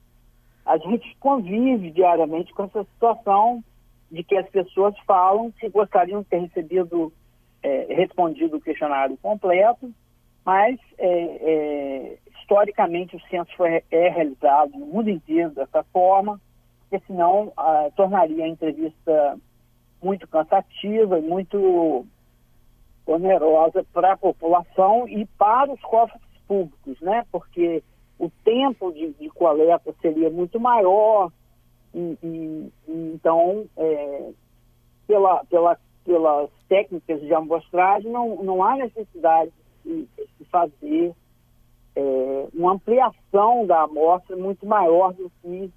a 0.66 0.78
gente 0.78 1.16
convive 1.20 1.92
diariamente 1.92 2.54
com 2.54 2.63
essa 2.63 2.84
situação 2.84 3.63
de 4.12 4.24
que 4.24 4.36
as 4.38 4.48
pessoas 4.50 4.98
falam 5.06 5.52
que 5.52 5.70
gostariam 5.70 6.22
de 6.22 6.28
ter 6.28 6.40
recebido, 6.40 7.12
é, 7.63 7.86
respondido 7.89 8.58
o 8.58 8.62
questionário 8.62 9.17
completo, 9.22 9.91
mas 10.46 10.77
é, 10.98 11.10
é, 11.10 12.17
historicamente 12.41 13.15
o 13.15 13.22
censo 13.29 13.50
foi, 13.55 13.82
é 13.89 14.10
realizado 14.10 14.72
no 14.74 14.86
mundo 14.86 15.10
inteiro 15.10 15.51
dessa 15.51 15.84
forma, 15.86 16.39
porque 16.82 17.03
senão 17.08 17.51
ah, 17.58 17.89
tornaria 17.96 18.43
a 18.43 18.48
entrevista 18.48 19.39
muito 20.01 20.27
cansativa 20.27 21.17
e 21.17 21.22
muito 21.22 22.05
onerosa 23.05 23.86
para 23.93 24.13
a 24.13 24.17
população 24.17 25.08
e 25.08 25.25
para 25.25 25.72
os 25.72 25.82
cofres 25.82 26.22
públicos, 26.48 27.00
né? 27.01 27.25
Porque 27.32 27.82
o 28.20 28.29
tempo 28.43 28.91
de, 28.91 29.13
de 29.13 29.29
coleta 29.29 29.93
seria 30.01 30.29
muito 30.29 30.60
maior, 30.60 31.32
e, 31.93 32.17
e, 32.24 32.72
e 32.88 33.12
então, 33.13 33.65
é, 33.77 34.29
pela, 35.08 35.43
pela, 35.46 35.77
pelas 36.05 36.50
técnicas 36.74 37.22
de 37.22 37.32
amostragem, 37.32 38.12
não, 38.12 38.44
não 38.44 38.63
há 38.63 38.75
necessidade 38.75 39.51
de, 39.86 40.08
de 40.39 40.46
fazer 40.50 41.13
é, 41.96 42.48
uma 42.51 42.74
ampliação 42.74 43.68
da 43.68 43.84
amostra 43.84 44.36
muito 44.36 44.65
maior 44.65 45.13
do 45.13 45.32
que 45.39 45.72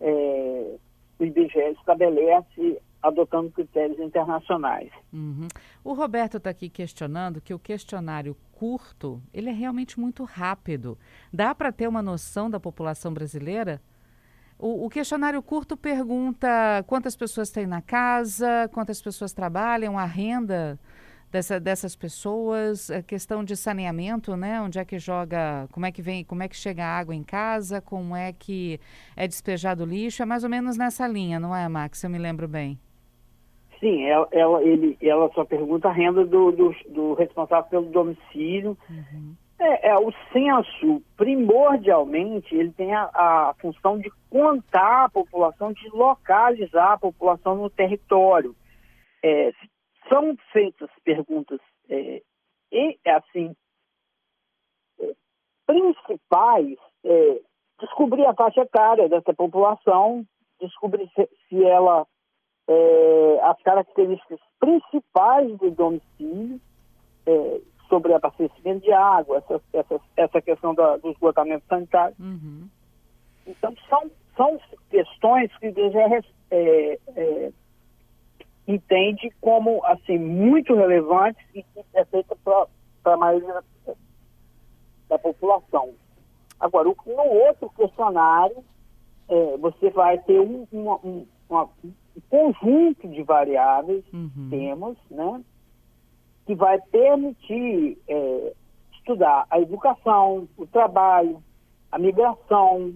é, 0.00 0.74
o 1.20 1.24
IBGE 1.24 1.70
estabelece 1.78 2.82
adotando 3.00 3.48
critérios 3.52 4.00
internacionais. 4.00 4.90
Uhum. 5.12 5.46
O 5.84 5.92
Roberto 5.92 6.38
está 6.38 6.50
aqui 6.50 6.68
questionando 6.68 7.40
que 7.40 7.54
o 7.54 7.58
questionário 7.58 8.36
curto 8.50 9.22
ele 9.32 9.50
é 9.50 9.52
realmente 9.52 10.00
muito 10.00 10.24
rápido. 10.24 10.98
Dá 11.32 11.54
para 11.54 11.70
ter 11.70 11.86
uma 11.86 12.02
noção 12.02 12.50
da 12.50 12.58
população 12.58 13.14
brasileira? 13.14 13.80
O, 14.58 14.86
o, 14.86 14.90
questionário 14.90 15.40
curto 15.40 15.76
pergunta 15.76 16.48
quantas 16.86 17.14
pessoas 17.14 17.50
tem 17.50 17.64
na 17.64 17.80
casa, 17.80 18.68
quantas 18.72 19.00
pessoas 19.00 19.32
trabalham, 19.32 19.96
a 19.96 20.04
renda 20.04 20.78
dessa, 21.30 21.60
dessas 21.60 21.94
pessoas, 21.94 22.90
a 22.90 23.02
questão 23.02 23.44
de 23.44 23.56
saneamento, 23.56 24.36
né? 24.36 24.60
Onde 24.60 24.78
é 24.78 24.84
que 24.84 24.98
joga, 24.98 25.68
como 25.70 25.86
é 25.86 25.92
que 25.92 26.02
vem, 26.02 26.24
como 26.24 26.42
é 26.42 26.48
que 26.48 26.56
chega 26.56 26.84
a 26.84 26.98
água 26.98 27.14
em 27.14 27.22
casa, 27.22 27.80
como 27.80 28.16
é 28.16 28.32
que 28.32 28.80
é 29.16 29.28
despejado 29.28 29.84
o 29.84 29.86
lixo, 29.86 30.22
é 30.22 30.26
mais 30.26 30.42
ou 30.42 30.50
menos 30.50 30.76
nessa 30.76 31.06
linha, 31.06 31.38
não 31.38 31.54
é, 31.54 31.68
Max? 31.68 32.02
Eu 32.02 32.10
me 32.10 32.18
lembro 32.18 32.48
bem. 32.48 32.78
Sim, 33.78 34.02
ela, 34.06 34.28
ela, 34.32 34.62
ele, 34.64 34.98
ela 35.00 35.30
só 35.34 35.44
pergunta 35.44 35.88
a 35.88 35.92
renda 35.92 36.24
do, 36.24 36.50
do, 36.50 36.74
do 36.88 37.14
responsável 37.14 37.70
pelo 37.70 37.86
domicílio. 37.86 38.76
Uhum. 38.90 39.34
É, 39.60 39.88
é, 39.88 39.98
o 39.98 40.12
censo, 40.32 41.02
primordialmente, 41.16 42.54
ele 42.54 42.72
tem 42.72 42.94
a, 42.94 43.10
a, 43.12 43.54
função 43.60 43.98
de 43.98 44.08
contar 44.30 45.06
a 45.06 45.08
população, 45.08 45.72
de 45.72 45.88
localizar 45.88 46.92
a 46.92 46.98
população 46.98 47.56
no 47.56 47.68
território. 47.68 48.54
É, 49.22 49.52
são 50.08 50.36
feitas 50.52 50.88
perguntas, 51.04 51.58
é, 51.90 52.22
e, 52.70 52.98
assim, 53.04 53.52
é, 55.00 55.12
principais, 55.66 56.78
é, 57.04 57.40
descobrir 57.80 58.26
a 58.26 58.34
faixa 58.34 58.60
etária 58.60 59.08
dessa 59.08 59.34
população, 59.34 60.24
descobrir 60.60 61.10
se, 61.16 61.28
se 61.48 61.64
ela, 61.64 62.06
é, 62.68 63.40
as 63.42 63.60
características 63.62 64.38
principais 64.60 65.58
do 65.58 65.70
domicílio, 65.72 66.60
sobre 67.88 68.12
abastecimento 68.12 68.84
de 68.84 68.92
água, 68.92 69.38
essa, 69.38 69.60
essa, 69.72 70.00
essa 70.16 70.42
questão 70.42 70.74
da, 70.74 70.96
do 70.96 71.10
esgotamento 71.10 71.64
sanitário. 71.68 72.14
Uhum. 72.18 72.68
Então, 73.46 73.74
são, 73.88 74.10
são 74.36 74.60
questões 74.90 75.50
que 75.56 75.66
o 75.66 75.70
IBGE 75.70 76.24
é, 76.50 76.98
é, 77.16 77.52
entende 78.66 79.32
como 79.40 79.84
assim, 79.86 80.18
muito 80.18 80.74
relevantes 80.74 81.42
e 81.54 81.62
que 81.62 81.84
é 81.94 82.04
feita 82.04 82.36
para 82.44 83.14
a 83.14 83.16
maioria 83.16 83.54
da, 83.86 83.94
da, 85.08 85.18
população. 85.18 85.94
Agora, 86.60 86.84
no 86.84 87.22
outro 87.46 87.70
questionário, 87.70 88.62
é, 89.28 89.56
você 89.56 89.90
vai 89.90 90.18
ter 90.18 90.40
um, 90.40 90.66
uma, 90.70 90.96
um, 90.96 91.26
uma, 91.48 91.64
um 91.82 91.92
conjunto 92.28 93.08
de 93.08 93.22
variáveis, 93.22 94.04
uhum. 94.12 94.48
temos, 94.50 94.98
né? 95.10 95.42
Que 96.48 96.54
vai 96.54 96.80
permitir 96.80 97.98
é, 98.08 98.52
estudar 98.94 99.46
a 99.50 99.60
educação, 99.60 100.48
o 100.56 100.66
trabalho, 100.66 101.42
a 101.92 101.98
migração, 101.98 102.94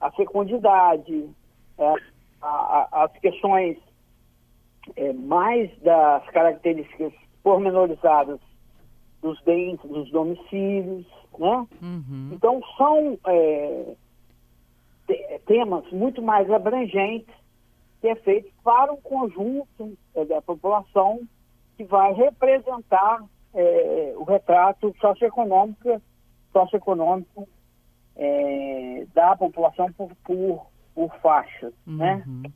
a 0.00 0.10
fecundidade, 0.10 1.30
é, 1.78 1.94
a, 2.42 2.48
a, 2.48 3.04
as 3.04 3.12
questões 3.20 3.78
é, 4.96 5.12
mais 5.12 5.70
das 5.82 6.28
características 6.30 7.12
pormenorizadas 7.44 8.40
dos 9.22 9.40
bens, 9.42 9.78
dos 9.84 10.10
domicílios, 10.10 11.06
né? 11.38 11.66
Uhum. 11.80 12.30
Então 12.32 12.60
são 12.76 13.16
é, 13.28 13.94
temas 15.46 15.88
muito 15.92 16.20
mais 16.20 16.50
abrangentes 16.50 17.32
que 18.00 18.08
é 18.08 18.16
feito 18.16 18.50
para 18.64 18.92
um 18.92 19.00
conjunto 19.00 19.96
é, 20.16 20.24
da 20.24 20.42
população 20.42 21.20
que 21.80 21.84
vai 21.84 22.12
representar 22.12 23.24
é, 23.54 24.12
o 24.16 24.24
retrato 24.24 24.94
socioeconômico, 25.00 26.02
socioeconômico 26.52 27.48
é, 28.16 29.06
da 29.14 29.34
população 29.34 29.90
por, 29.94 30.14
por, 30.22 30.66
por 30.94 31.14
faixas, 31.22 31.72
né? 31.86 32.22
uhum. 32.26 32.42
né? 32.42 32.52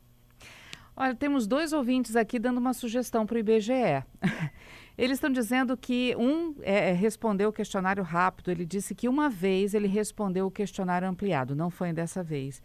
Olha, 0.95 1.15
temos 1.15 1.47
dois 1.47 1.73
ouvintes 1.73 2.17
aqui 2.17 2.39
dando 2.39 2.59
uma 2.59 2.75
sugestão 2.75 3.25
para 3.25 3.37
o 3.37 3.39
IBGE. 3.39 4.05
Eles 4.97 5.17
estão 5.17 5.31
dizendo 5.31 5.75
que 5.75 6.15
um 6.17 6.55
é, 6.61 6.91
é, 6.91 6.93
respondeu 6.93 7.49
o 7.49 7.53
questionário 7.53 8.03
rápido. 8.05 8.51
Ele 8.51 8.67
disse 8.67 8.95
que 8.95 9.09
uma 9.09 9.29
vez 9.29 9.75
ele 9.75 9.89
respondeu 9.89 10.47
o 10.47 10.51
questionário 10.51 11.09
ampliado, 11.09 11.57
não 11.57 11.69
foi 11.69 11.93
dessa 11.93 12.23
vez 12.23 12.63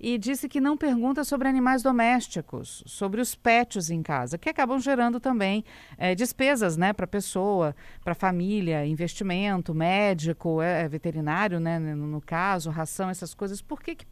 e 0.00 0.16
disse 0.16 0.48
que 0.48 0.60
não 0.60 0.78
pergunta 0.78 1.22
sobre 1.24 1.46
animais 1.46 1.82
domésticos, 1.82 2.82
sobre 2.86 3.20
os 3.20 3.34
pets 3.34 3.90
em 3.90 4.02
casa, 4.02 4.38
que 4.38 4.48
acabam 4.48 4.80
gerando 4.80 5.20
também 5.20 5.62
é, 5.98 6.14
despesas 6.14 6.76
né, 6.78 6.94
para 6.94 7.04
a 7.04 7.08
pessoa, 7.08 7.76
para 8.02 8.12
a 8.12 8.16
família, 8.16 8.86
investimento, 8.86 9.74
médico, 9.74 10.62
é, 10.62 10.88
veterinário, 10.88 11.60
né, 11.60 11.78
no, 11.78 12.06
no, 12.06 12.20
caso, 12.20 12.70
ração, 12.70 13.10
essas 13.10 13.34
coisas. 13.34 13.60
Por 13.60 13.82
que, 13.82 13.94
que 13.94 14.06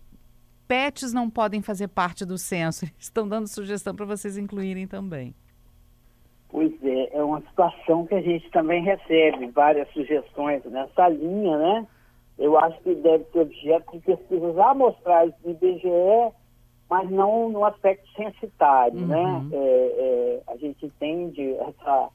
pets 0.66 1.14
não 1.14 1.30
podem 1.30 1.62
fazer 1.62 1.88
parte 1.88 2.26
do 2.26 2.36
censo? 2.36 2.84
estão 3.00 3.26
dando 3.26 3.48
sugestão 3.48 3.94
para 3.94 4.04
vocês 4.04 4.36
incluírem 4.36 4.86
também. 4.86 5.34
Pois 6.50 6.72
é, 6.82 7.16
é 7.16 7.22
uma 7.22 7.40
situação 7.40 8.06
que 8.06 8.14
a 8.14 8.22
gente 8.22 8.50
também 8.50 8.82
recebe 8.82 9.46
várias 9.48 9.90
sugestões 9.92 10.62
nessa 10.64 11.08
linha, 11.08 11.56
né? 11.56 11.86
Eu 12.38 12.56
acho 12.56 12.80
que 12.82 12.94
deve 12.94 13.24
ser 13.32 13.40
objeto 13.40 13.92
de 13.92 14.00
pesquisas 14.00 14.58
amostrais 14.58 15.32
do 15.42 15.50
IBGE, 15.50 16.32
mas 16.88 17.10
não 17.10 17.50
no 17.50 17.64
aspecto 17.64 18.08
censitário, 18.12 19.00
né? 19.00 19.16
uhum. 19.16 19.44
né? 19.44 19.56
É, 19.56 20.40
é, 20.46 20.52
a 20.52 20.56
gente 20.56 20.86
entende 20.86 21.54
essa, 21.54 22.08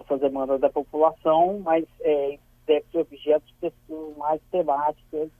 essa 0.00 0.18
demanda 0.18 0.58
da 0.58 0.68
população, 0.68 1.60
mas 1.60 1.84
é, 2.00 2.38
deve 2.66 2.84
ser 2.90 2.98
objeto 2.98 3.46
de 3.46 3.54
pesquisas 3.54 4.16
mais 4.16 4.40
temáticas 4.50 5.30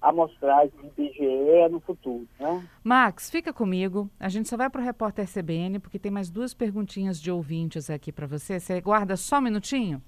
amostrais 0.00 0.70
do 0.72 0.86
IBGE 0.86 1.68
no 1.70 1.80
futuro, 1.80 2.28
né? 2.38 2.62
Max, 2.82 3.30
fica 3.30 3.54
comigo. 3.54 4.10
A 4.20 4.28
gente 4.28 4.50
só 4.50 4.56
vai 4.56 4.68
para 4.68 4.82
o 4.82 4.84
repórter 4.84 5.26
CBN, 5.26 5.78
porque 5.78 5.98
tem 5.98 6.12
mais 6.12 6.28
duas 6.28 6.52
perguntinhas 6.52 7.18
de 7.18 7.30
ouvintes 7.30 7.88
aqui 7.88 8.12
para 8.12 8.26
você. 8.26 8.60
Você 8.60 8.78
guarda 8.82 9.16
só 9.16 9.38
um 9.38 9.40
minutinho? 9.40 10.02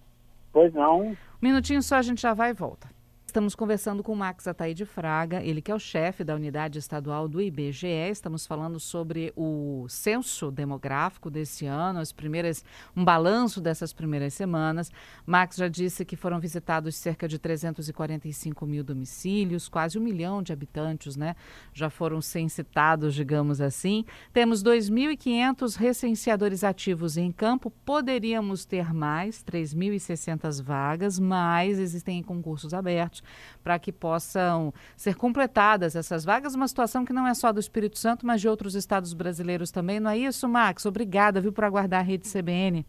Pois 0.52 0.72
não. 0.74 1.08
Um 1.08 1.16
minutinho 1.40 1.82
só, 1.82 1.96
a 1.96 2.02
gente 2.02 2.20
já 2.20 2.34
vai 2.34 2.50
e 2.50 2.54
volta. 2.54 2.94
Estamos 3.36 3.54
conversando 3.54 4.02
com 4.02 4.14
o 4.14 4.16
Max 4.16 4.46
Ataíde 4.48 4.86
Fraga, 4.86 5.42
ele 5.44 5.60
que 5.60 5.70
é 5.70 5.74
o 5.74 5.78
chefe 5.78 6.24
da 6.24 6.34
unidade 6.34 6.78
estadual 6.78 7.28
do 7.28 7.38
IBGE. 7.38 8.08
Estamos 8.10 8.46
falando 8.46 8.80
sobre 8.80 9.30
o 9.36 9.84
censo 9.90 10.50
demográfico 10.50 11.28
desse 11.28 11.66
ano, 11.66 11.98
as 11.98 12.12
primeiras, 12.12 12.64
um 12.96 13.04
balanço 13.04 13.60
dessas 13.60 13.92
primeiras 13.92 14.32
semanas. 14.32 14.90
Max 15.26 15.56
já 15.56 15.68
disse 15.68 16.02
que 16.02 16.16
foram 16.16 16.40
visitados 16.40 16.96
cerca 16.96 17.28
de 17.28 17.38
345 17.38 18.64
mil 18.64 18.82
domicílios, 18.82 19.68
quase 19.68 19.98
um 19.98 20.02
milhão 20.02 20.42
de 20.42 20.54
habitantes, 20.54 21.14
né? 21.14 21.36
Já 21.74 21.90
foram 21.90 22.22
censitados, 22.22 23.14
digamos 23.14 23.60
assim. 23.60 24.06
Temos 24.32 24.64
2.500 24.64 25.76
recenseadores 25.76 26.64
ativos 26.64 27.18
em 27.18 27.30
campo. 27.30 27.70
Poderíamos 27.84 28.64
ter 28.64 28.94
mais, 28.94 29.44
3.600 29.44 30.62
vagas, 30.62 31.18
mas 31.18 31.78
existem 31.78 32.22
concursos 32.22 32.72
abertos 32.72 33.25
para 33.62 33.78
que 33.78 33.92
possam 33.92 34.72
ser 34.96 35.16
completadas 35.16 35.96
essas 35.96 36.24
vagas. 36.24 36.54
Uma 36.54 36.68
situação 36.68 37.04
que 37.04 37.12
não 37.12 37.26
é 37.26 37.34
só 37.34 37.52
do 37.52 37.60
Espírito 37.60 37.98
Santo, 37.98 38.26
mas 38.26 38.40
de 38.40 38.48
outros 38.48 38.74
estados 38.74 39.12
brasileiros 39.12 39.70
também. 39.70 40.00
Não 40.00 40.10
é 40.10 40.18
isso, 40.18 40.48
Max? 40.48 40.86
Obrigada, 40.86 41.40
viu, 41.40 41.52
por 41.52 41.64
aguardar 41.64 42.00
a 42.00 42.04
rede 42.04 42.28
CBN. 42.30 42.86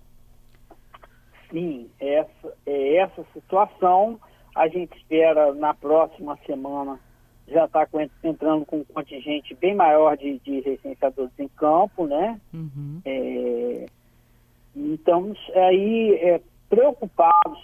Sim, 1.52 1.90
essa, 2.00 2.54
é 2.66 2.98
essa 2.98 3.26
situação. 3.34 4.20
A 4.56 4.68
gente 4.68 4.98
espera 4.98 5.54
na 5.54 5.74
próxima 5.74 6.38
semana 6.46 7.00
já 7.48 7.66
está 7.66 7.88
entrando 8.24 8.66
com 8.66 8.80
um 8.80 8.84
contingente 8.84 9.56
bem 9.56 9.74
maior 9.74 10.18
de, 10.18 10.38
de 10.40 10.60
recenseadores 10.60 11.32
em 11.40 11.48
campo, 11.48 12.06
né? 12.06 12.40
Uhum. 12.54 13.02
É, 13.06 13.86
estamos 14.76 15.40
aí 15.56 16.14
é, 16.16 16.42
preocupados 16.70 17.60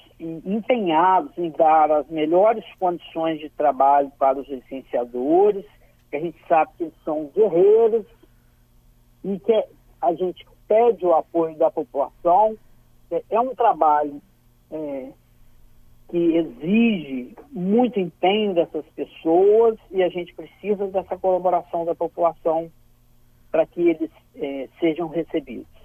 empenhados 0.46 1.38
em 1.38 1.52
dar 1.52 1.92
as 1.92 2.08
melhores 2.08 2.64
condições 2.80 3.40
de 3.40 3.50
trabalho 3.50 4.12
para 4.18 4.40
os 4.40 4.48
licenciadores, 4.48 5.66
que 6.10 6.18
a 6.18 6.20
gente 6.20 6.38
sabe 6.48 6.72
que 6.78 6.84
eles 6.84 7.04
são 7.04 7.30
guerreiros 7.36 8.06
e 9.24 9.40
que 9.40 9.64
a 10.02 10.14
gente 10.14 10.46
pede 10.68 11.06
o 11.06 11.14
apoio 11.14 11.56
da 11.58 11.70
população. 11.70 12.58
É, 13.12 13.40
um 13.40 13.54
trabalho 13.54 14.22
é, 14.72 15.10
que 16.10 16.18
exige 16.18 17.36
muito 17.52 18.00
empenho 18.00 18.54
dessas 18.54 18.86
pessoas 18.96 19.78
e 19.92 20.02
a 20.04 20.10
gente 20.10 20.34
precisa 20.34 20.88
dessa 20.88 21.18
colaboração 21.18 21.86
da 21.86 21.96
população 21.96 22.72
para 23.52 23.66
que 23.66 23.90
eles 23.90 24.12
é, 24.36 24.68
sejam 24.80 25.08
recebidos. 25.08 25.83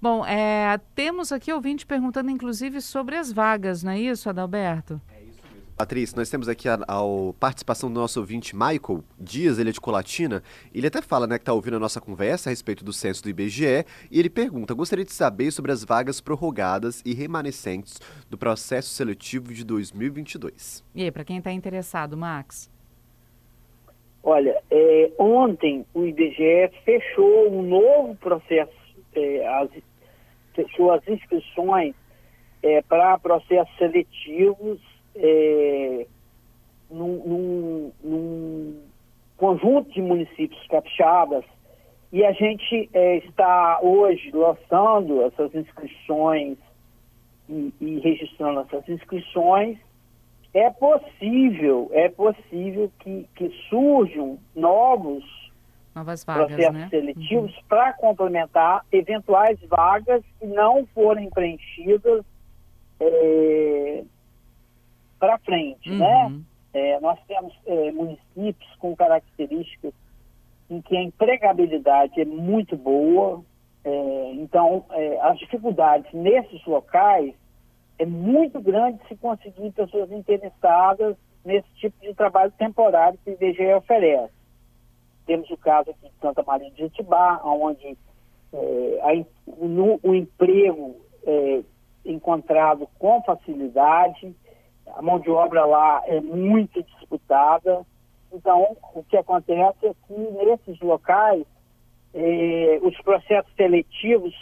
Bom, 0.00 0.24
é, 0.24 0.78
temos 0.94 1.32
aqui 1.32 1.52
ouvinte 1.52 1.84
perguntando 1.84 2.30
inclusive 2.30 2.80
sobre 2.80 3.16
as 3.16 3.32
vagas, 3.32 3.82
não 3.82 3.90
é 3.90 3.98
isso, 3.98 4.28
Adalberto? 4.28 5.00
É 5.12 5.24
isso 5.24 5.42
mesmo. 5.52 5.66
Patrícia, 5.76 6.16
nós 6.16 6.30
temos 6.30 6.48
aqui 6.48 6.68
a, 6.68 6.74
a, 6.74 7.00
participação 7.40 7.92
do 7.92 7.98
nosso 7.98 8.20
ouvinte 8.20 8.54
Michael 8.54 9.02
Dias, 9.18 9.58
ele 9.58 9.70
é 9.70 9.72
de 9.72 9.80
Colatina. 9.80 10.40
Ele 10.72 10.86
até 10.86 11.02
fala 11.02 11.26
né, 11.26 11.36
que 11.36 11.42
está 11.42 11.52
ouvindo 11.52 11.78
a 11.78 11.80
nossa 11.80 12.00
conversa 12.00 12.48
a 12.48 12.52
respeito 12.52 12.84
do 12.84 12.92
censo 12.92 13.24
do 13.24 13.28
IBGE 13.28 13.84
e 14.08 14.20
ele 14.20 14.30
pergunta: 14.30 14.72
gostaria 14.72 15.04
de 15.04 15.12
saber 15.12 15.50
sobre 15.50 15.72
as 15.72 15.82
vagas 15.84 16.20
prorrogadas 16.20 17.02
e 17.04 17.12
remanescentes 17.12 18.00
do 18.30 18.38
processo 18.38 18.90
seletivo 18.90 19.52
de 19.52 19.64
2022. 19.64 20.84
E 20.94 21.02
aí, 21.02 21.10
para 21.10 21.24
quem 21.24 21.38
está 21.38 21.50
interessado, 21.50 22.16
Max? 22.16 22.70
Olha, 24.22 24.62
é, 24.70 25.10
ontem 25.18 25.84
o 25.92 26.06
IBGE 26.06 26.70
fechou 26.84 27.52
um 27.52 27.62
novo 27.62 28.14
processo 28.16 28.78
é, 29.14 29.46
as, 29.46 29.70
fechou 30.58 30.90
as 30.90 31.06
inscrições 31.06 31.94
é, 32.62 32.82
para 32.82 33.16
processos 33.18 33.74
seletivos 33.76 34.80
é, 35.14 36.06
num, 36.90 37.22
num, 37.24 37.92
num, 38.02 38.82
conjunto 39.36 39.92
de 39.92 40.02
municípios 40.02 40.66
capixabas. 40.66 41.44
E 42.12 42.24
a 42.24 42.32
gente 42.32 42.90
é, 42.92 43.18
está 43.18 43.78
hoje 43.80 44.32
lançando 44.32 45.22
essas 45.22 45.54
inscrições 45.54 46.58
e, 47.48 47.72
e 47.80 48.00
registrando 48.00 48.60
essas 48.60 48.88
inscrições. 48.88 49.78
É 50.52 50.70
possível, 50.70 51.88
é 51.92 52.08
possível 52.08 52.90
que, 52.98 53.28
que 53.36 53.50
surjam 53.68 54.38
novos 54.56 55.22
Novas 55.98 56.24
vagas, 56.24 56.46
processos 56.46 56.74
né? 56.74 56.88
seletivos 56.90 57.56
uhum. 57.56 57.62
para 57.68 57.92
complementar 57.94 58.84
eventuais 58.92 59.58
vagas 59.68 60.22
que 60.38 60.46
não 60.46 60.86
forem 60.94 61.28
preenchidas 61.30 62.24
é, 63.00 64.04
para 65.18 65.38
frente, 65.38 65.90
né? 65.90 66.24
uhum. 66.24 66.30
né? 66.30 66.40
É, 66.74 67.00
nós 67.00 67.18
temos 67.26 67.52
é, 67.66 67.90
municípios 67.90 68.76
com 68.78 68.94
características 68.94 69.92
em 70.70 70.80
que 70.82 70.96
a 70.96 71.02
empregabilidade 71.02 72.20
é 72.20 72.24
muito 72.24 72.76
boa, 72.76 73.42
é, 73.84 74.32
então 74.34 74.84
é, 74.90 75.20
as 75.22 75.38
dificuldades 75.38 76.12
nesses 76.12 76.64
locais 76.66 77.34
é 77.98 78.06
muito 78.06 78.60
grande 78.60 79.00
se 79.08 79.16
conseguir 79.16 79.72
pessoas 79.72 80.12
interessadas 80.12 81.16
nesse 81.44 81.68
tipo 81.76 82.00
de 82.00 82.14
trabalho 82.14 82.52
temporário 82.52 83.18
que 83.24 83.30
o 83.30 83.32
IBGE 83.32 83.74
oferece. 83.74 84.37
Temos 85.28 85.50
o 85.50 85.58
caso 85.58 85.90
aqui 85.90 86.08
de 86.08 86.20
Santa 86.22 86.42
Maria 86.42 86.70
de 86.70 86.78
Jetibá, 86.78 87.38
onde 87.44 87.98
é, 88.50 89.00
a, 89.02 89.62
no, 89.62 90.00
o 90.02 90.14
emprego 90.14 90.96
é 91.22 91.62
encontrado 92.02 92.88
com 92.98 93.22
facilidade, 93.22 94.34
a 94.96 95.02
mão 95.02 95.20
de 95.20 95.28
obra 95.28 95.66
lá 95.66 96.02
é 96.06 96.18
muito 96.18 96.82
disputada. 96.82 97.84
Então, 98.32 98.74
o 98.94 99.04
que 99.04 99.18
acontece 99.18 99.86
é 99.86 99.92
que 100.06 100.14
nesses 100.14 100.80
locais, 100.80 101.44
é, 102.14 102.80
os 102.82 102.98
processos 103.02 103.52
seletivos, 103.54 104.34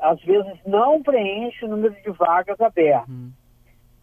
às 0.00 0.18
vezes, 0.22 0.58
não 0.64 1.02
preenchem 1.02 1.68
o 1.68 1.72
número 1.72 1.94
de 1.94 2.10
vagas 2.12 2.58
abertas. 2.58 3.06
Uhum. 3.06 3.30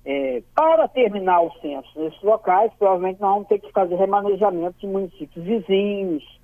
É, 0.06 0.44
para 0.54 0.88
terminar 0.90 1.42
o 1.42 1.52
censo 1.62 1.90
nesses 1.98 2.22
locais, 2.22 2.72
provavelmente 2.78 3.22
nós 3.22 3.34
vamos 3.34 3.48
ter 3.48 3.60
que 3.60 3.72
fazer 3.72 3.96
remanejamento 3.96 4.78
de 4.80 4.88
municípios 4.88 5.46
vizinhos, 5.46 6.40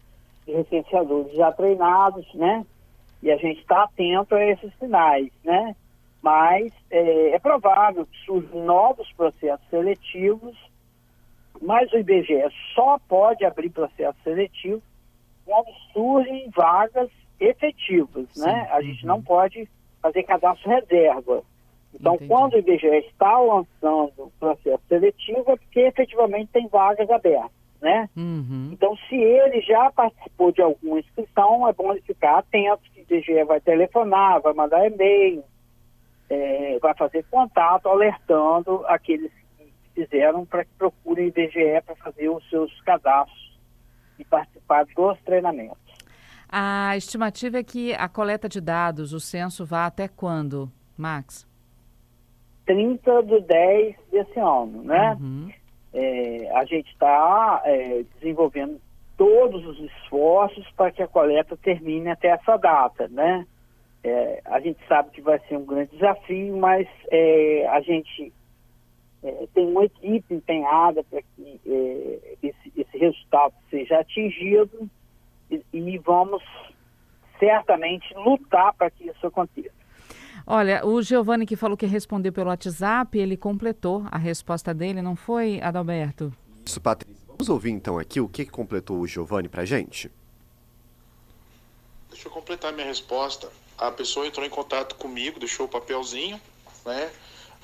de 0.46 0.54
recenseadores 0.54 1.34
já 1.34 1.52
treinados, 1.52 2.26
né? 2.34 2.66
E 3.22 3.30
a 3.30 3.36
gente 3.36 3.60
está 3.60 3.84
atento 3.84 4.34
a 4.34 4.46
esses 4.46 4.74
sinais, 4.80 5.30
né? 5.44 5.76
Mas 6.22 6.72
é, 6.90 7.32
é 7.32 7.40
provável 7.40 8.06
que 8.06 8.18
surjam 8.26 8.64
novos 8.64 9.12
processos 9.14 9.68
seletivos, 9.70 10.56
mas 11.62 11.92
o 11.92 11.98
IBGE 11.98 12.50
só 12.74 12.98
pode 13.10 13.44
abrir 13.44 13.70
processo 13.70 14.18
seletivo 14.24 14.82
quando 15.46 15.70
surgem 15.92 16.50
vagas 16.56 17.10
efetivas, 17.40 18.28
né? 18.38 18.46
Sim. 18.46 18.46
né? 18.46 18.70
A 18.72 18.82
gente 18.82 19.06
não 19.06 19.22
pode 19.22 19.68
fazer 20.02 20.24
cadastro 20.24 20.70
reserva. 20.70 21.44
Então, 21.94 22.16
Entendi. 22.16 22.30
quando 22.30 22.54
o 22.54 22.60
IBGE 22.60 22.88
está 23.08 23.40
lançando 23.40 24.14
o 24.18 24.32
processo 24.40 24.82
seletivo, 24.88 25.52
é 25.52 25.58
porque 25.58 25.80
efetivamente 25.80 26.50
tem 26.52 26.68
vagas 26.68 27.10
abertas, 27.10 27.52
né? 27.82 28.10
Uhum. 28.16 28.70
Então, 28.72 28.96
se 29.08 29.16
ele 29.16 29.62
já 29.62 29.92
participou 29.92 30.52
de 30.52 30.62
alguma 30.62 31.00
inscrição, 31.00 31.68
é 31.68 31.74
bom 31.74 31.92
ele 31.92 32.02
ficar 32.02 32.38
atento, 32.38 32.84
que 32.94 33.00
o 33.00 33.18
IBGE 33.18 33.44
vai 33.46 33.60
telefonar, 33.60 34.42
vai 34.42 34.54
mandar 34.54 34.86
e-mail, 34.88 35.44
é, 36.30 36.78
vai 36.80 36.94
fazer 36.94 37.26
contato, 37.30 37.90
alertando 37.90 38.86
aqueles 38.88 39.32
que 39.58 39.74
fizeram 39.96 40.46
para 40.46 40.64
que 40.64 40.72
procurem 40.78 41.26
o 41.26 41.28
IBGE 41.30 41.82
para 41.86 41.96
fazer 41.96 42.30
os 42.30 42.48
seus 42.50 42.80
cadastros 42.82 43.58
e 44.20 44.24
participar 44.24 44.86
dos 44.86 45.20
treinamentos. 45.22 45.78
A 46.48 46.96
estimativa 46.98 47.60
é 47.60 47.64
que 47.64 47.94
a 47.94 48.08
coleta 48.08 48.48
de 48.48 48.62
dados, 48.62 49.14
o 49.14 49.20
censo, 49.20 49.66
vá 49.66 49.86
até 49.86 50.08
quando, 50.08 50.72
Max? 50.98 51.49
30 52.70 53.24
de 53.24 53.42
10 53.42 53.96
desse 54.12 54.40
ano, 54.40 54.84
né? 54.84 55.18
Uhum. 55.20 55.50
É, 55.92 56.52
a 56.54 56.64
gente 56.66 56.88
está 56.92 57.64
é, 57.66 58.04
desenvolvendo 58.14 58.80
todos 59.18 59.66
os 59.66 59.80
esforços 59.80 60.70
para 60.78 60.92
que 60.92 61.02
a 61.02 61.08
coleta 61.08 61.58
termine 61.58 62.12
até 62.12 62.28
essa 62.28 62.58
data, 62.58 63.08
né? 63.08 63.44
É, 64.04 64.40
a 64.46 64.60
gente 64.60 64.78
sabe 64.88 65.10
que 65.10 65.20
vai 65.20 65.40
ser 65.48 65.58
um 65.58 65.66
grande 65.66 65.90
desafio, 65.94 66.56
mas 66.58 66.88
é, 67.10 67.68
a 67.70 67.82
gente 67.82 68.32
é, 69.24 69.48
tem 69.52 69.66
uma 69.66 69.86
equipe 69.86 70.32
empenhada 70.32 71.04
para 71.04 71.24
que 71.24 71.60
é, 71.66 72.38
esse, 72.44 72.72
esse, 72.78 72.98
resultado 73.00 73.56
seja 73.72 74.00
atingido 74.00 74.88
e, 75.50 75.60
e 75.74 75.98
vamos 75.98 76.44
certamente 77.40 78.14
lutar 78.14 78.76
para 78.76 78.92
que 78.92 79.08
isso 79.08 79.26
aconteça. 79.26 79.79
Olha, 80.52 80.84
o 80.84 81.00
Giovanni 81.00 81.46
que 81.46 81.56
falou 81.56 81.78
que 81.78 81.86
respondeu 81.86 82.34
pelo 82.34 82.50
WhatsApp, 82.50 83.16
ele 83.20 83.38
completou 83.38 84.04
a 84.10 84.18
resposta 84.18 84.74
dele, 84.74 85.00
não 85.00 85.16
foi, 85.16 85.62
Adalberto? 85.62 86.34
Isso, 86.66 86.82
Patrícia. 86.82 87.16
Vamos 87.28 87.50
ouvir 87.50 87.70
então 87.70 88.00
aqui 88.00 88.20
o 88.20 88.28
que 88.28 88.48
completou 88.48 88.98
o 88.98 89.06
Giovanni 89.06 89.48
pra 89.48 89.64
gente? 89.64 90.10
Deixa 92.10 92.28
eu 92.28 92.32
completar 92.32 92.74
minha 92.74 92.88
resposta. 92.88 93.48
A 93.78 93.92
pessoa 93.92 94.26
entrou 94.26 94.44
em 94.44 94.50
contato 94.50 94.96
comigo, 94.96 95.40
deixou 95.40 95.68
o 95.68 95.70
papelzinho, 95.70 96.42
né? 96.84 97.12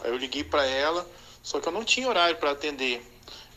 Aí 0.03 0.11
eu 0.11 0.17
liguei 0.17 0.43
para 0.43 0.63
ela, 0.63 1.09
só 1.41 1.59
que 1.59 1.67
eu 1.67 1.73
não 1.73 1.83
tinha 1.83 2.07
horário 2.07 2.37
para 2.37 2.51
atender. 2.51 3.03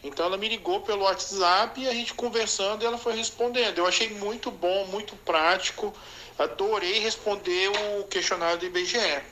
Então 0.02 0.26
ela 0.26 0.36
me 0.36 0.48
ligou 0.48 0.80
pelo 0.80 1.02
WhatsApp 1.02 1.80
e 1.80 1.88
a 1.88 1.92
gente 1.92 2.14
conversando 2.14 2.82
e 2.82 2.86
ela 2.86 2.98
foi 2.98 3.14
respondendo. 3.14 3.78
Eu 3.78 3.86
achei 3.86 4.10
muito 4.10 4.50
bom, 4.50 4.86
muito 4.86 5.16
prático 5.16 5.92
adorei 6.38 7.00
responder 7.00 7.70
o 7.98 8.04
questionário 8.04 8.58
do 8.58 8.66
IBGE. 8.66 9.22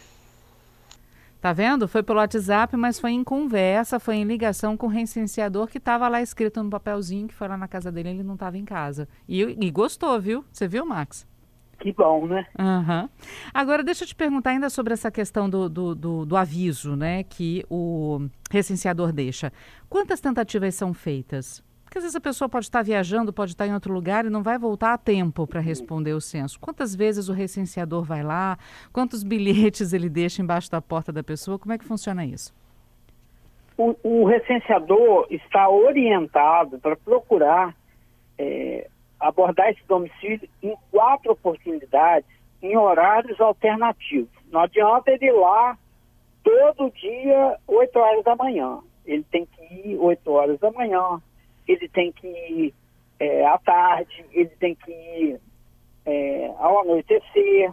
Tá 1.41 1.53
vendo? 1.53 1.87
Foi 1.87 2.03
pelo 2.03 2.19
WhatsApp, 2.19 2.77
mas 2.77 2.99
foi 2.99 3.13
em 3.13 3.23
conversa, 3.23 4.01
foi 4.01 4.17
em 4.17 4.25
ligação 4.25 4.77
com 4.77 4.87
o 4.87 4.91
recenseador 4.91 5.69
que 5.69 5.79
estava 5.79 6.09
lá 6.09 6.21
escrito 6.21 6.63
no 6.63 6.71
papelzinho 6.71 7.29
que 7.29 7.35
foi 7.35 7.47
lá 7.47 7.57
na 7.57 7.69
casa 7.69 7.93
dele, 7.93 8.09
ele 8.09 8.23
não 8.25 8.35
estava 8.35 8.59
em 8.59 8.65
casa. 8.65 9.09
E, 9.29 9.43
e 9.43 9.71
gostou, 9.71 10.21
viu? 10.21 10.45
Você 10.51 10.67
viu, 10.67 10.85
Max? 10.85 11.27
Que 11.79 11.93
bom, 11.93 12.27
né? 12.27 12.47
Uhum. 12.59 13.09
Agora, 13.53 13.83
deixa 13.83 14.05
eu 14.05 14.09
te 14.09 14.15
perguntar 14.15 14.51
ainda 14.51 14.71
sobre 14.71 14.93
essa 14.93 15.11
questão 15.11 15.49
do, 15.49 15.69
do, 15.69 15.95
do, 15.95 16.27
do 16.27 16.37
aviso, 16.37 16.97
né, 16.97 17.23
que 17.23 17.65
o 17.69 18.29
recenseador 18.51 19.13
deixa. 19.13 19.53
Quantas 19.89 20.21
tentativas 20.21 20.75
são 20.75 20.95
feitas? 20.95 21.63
Porque 21.85 21.99
às 21.99 22.05
vezes 22.05 22.17
a 22.17 22.21
pessoa 22.21 22.49
pode 22.49 22.67
estar 22.67 22.83
viajando, 22.83 23.33
pode 23.33 23.53
estar 23.53 23.67
em 23.67 23.75
outro 23.75 23.93
lugar 23.93 24.25
e 24.25 24.31
não 24.31 24.43
vai 24.43 24.59
voltar 24.59 24.95
a 24.95 24.99
tempo 24.99 25.47
para 25.47 25.61
responder 25.61 26.13
o 26.15 26.21
censo. 26.21 26.59
Quantas 26.59 26.95
vezes 26.95 27.29
o 27.29 27.33
recenseador 27.33 28.03
vai 28.03 28.23
lá? 28.23 28.59
Quantos 28.93 29.23
bilhetes 29.23 29.93
ele 29.93 30.09
deixa 30.09 30.43
embaixo 30.43 30.71
da 30.71 30.83
porta 30.83 31.13
da 31.13 31.23
pessoa? 31.23 31.59
Como 31.59 31.73
é 31.73 31.79
que 31.79 31.85
funciona 31.85 32.25
isso? 32.25 32.53
o, 33.77 33.95
o 34.03 34.25
recenseador 34.25 35.27
está 35.31 35.69
orientado 35.69 36.79
para 36.79 36.97
procurar 36.97 37.75
é, 38.39 38.89
abordar 39.29 39.71
esse 39.71 39.85
domicílio 39.87 40.49
em 40.63 40.77
quatro 40.91 41.33
oportunidades, 41.33 42.29
em 42.63 42.77
horários 42.77 43.41
alternativos. 43.41 44.31
Não 44.51 44.61
adianta 44.61 45.11
ele 45.11 45.27
ir 45.27 45.33
lá 45.33 45.79
todo 46.43 46.91
dia, 46.93 47.59
8 47.67 47.99
horas 47.99 48.25
da 48.25 48.37
manhã. 48.37 48.79
Ele 49.05 49.25
tem 49.25 49.47
que 49.47 49.63
ir 49.75 49.99
8 49.99 50.31
horas 50.31 50.59
da 50.61 50.71
manhã, 50.71 51.21
ele 51.67 51.89
tem 51.89 52.13
que 52.13 52.27
ir 52.27 52.75
é, 53.19 53.47
à 53.47 53.59
tarde, 53.59 54.25
ele 54.33 54.51
tem 54.61 54.75
que 54.75 54.91
ir 54.91 55.41
é, 56.05 56.53
ao 56.59 56.81
anoitecer, 56.81 57.73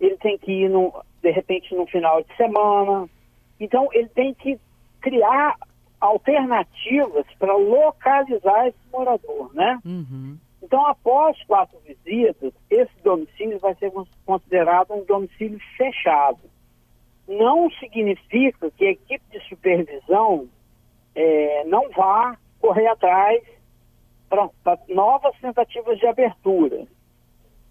ele 0.00 0.16
tem 0.18 0.38
que 0.38 0.52
ir, 0.52 0.68
no, 0.68 0.92
de 1.22 1.30
repente, 1.30 1.74
no 1.74 1.86
final 1.86 2.22
de 2.22 2.36
semana. 2.36 3.08
Então, 3.58 3.88
ele 3.92 4.08
tem 4.08 4.34
que 4.34 4.58
criar 5.00 5.56
alternativas 6.00 7.26
para 7.38 7.54
localizar 7.54 8.68
esse 8.68 8.78
morador, 8.92 9.54
né? 9.54 9.78
Uhum. 9.84 10.38
Então, 10.66 10.84
após 10.84 11.40
quatro 11.44 11.78
visitas, 11.86 12.52
esse 12.68 12.92
domicílio 13.04 13.56
vai 13.60 13.72
ser 13.76 13.92
considerado 14.24 14.94
um 14.94 15.04
domicílio 15.04 15.60
fechado. 15.76 16.40
Não 17.28 17.70
significa 17.70 18.68
que 18.72 18.84
a 18.84 18.90
equipe 18.90 19.24
de 19.30 19.48
supervisão 19.48 20.48
é, 21.14 21.62
não 21.66 21.88
vá 21.90 22.36
correr 22.60 22.88
atrás 22.88 23.44
para 24.28 24.50
novas 24.88 25.38
tentativas 25.38 26.00
de 26.00 26.06
abertura. 26.08 26.84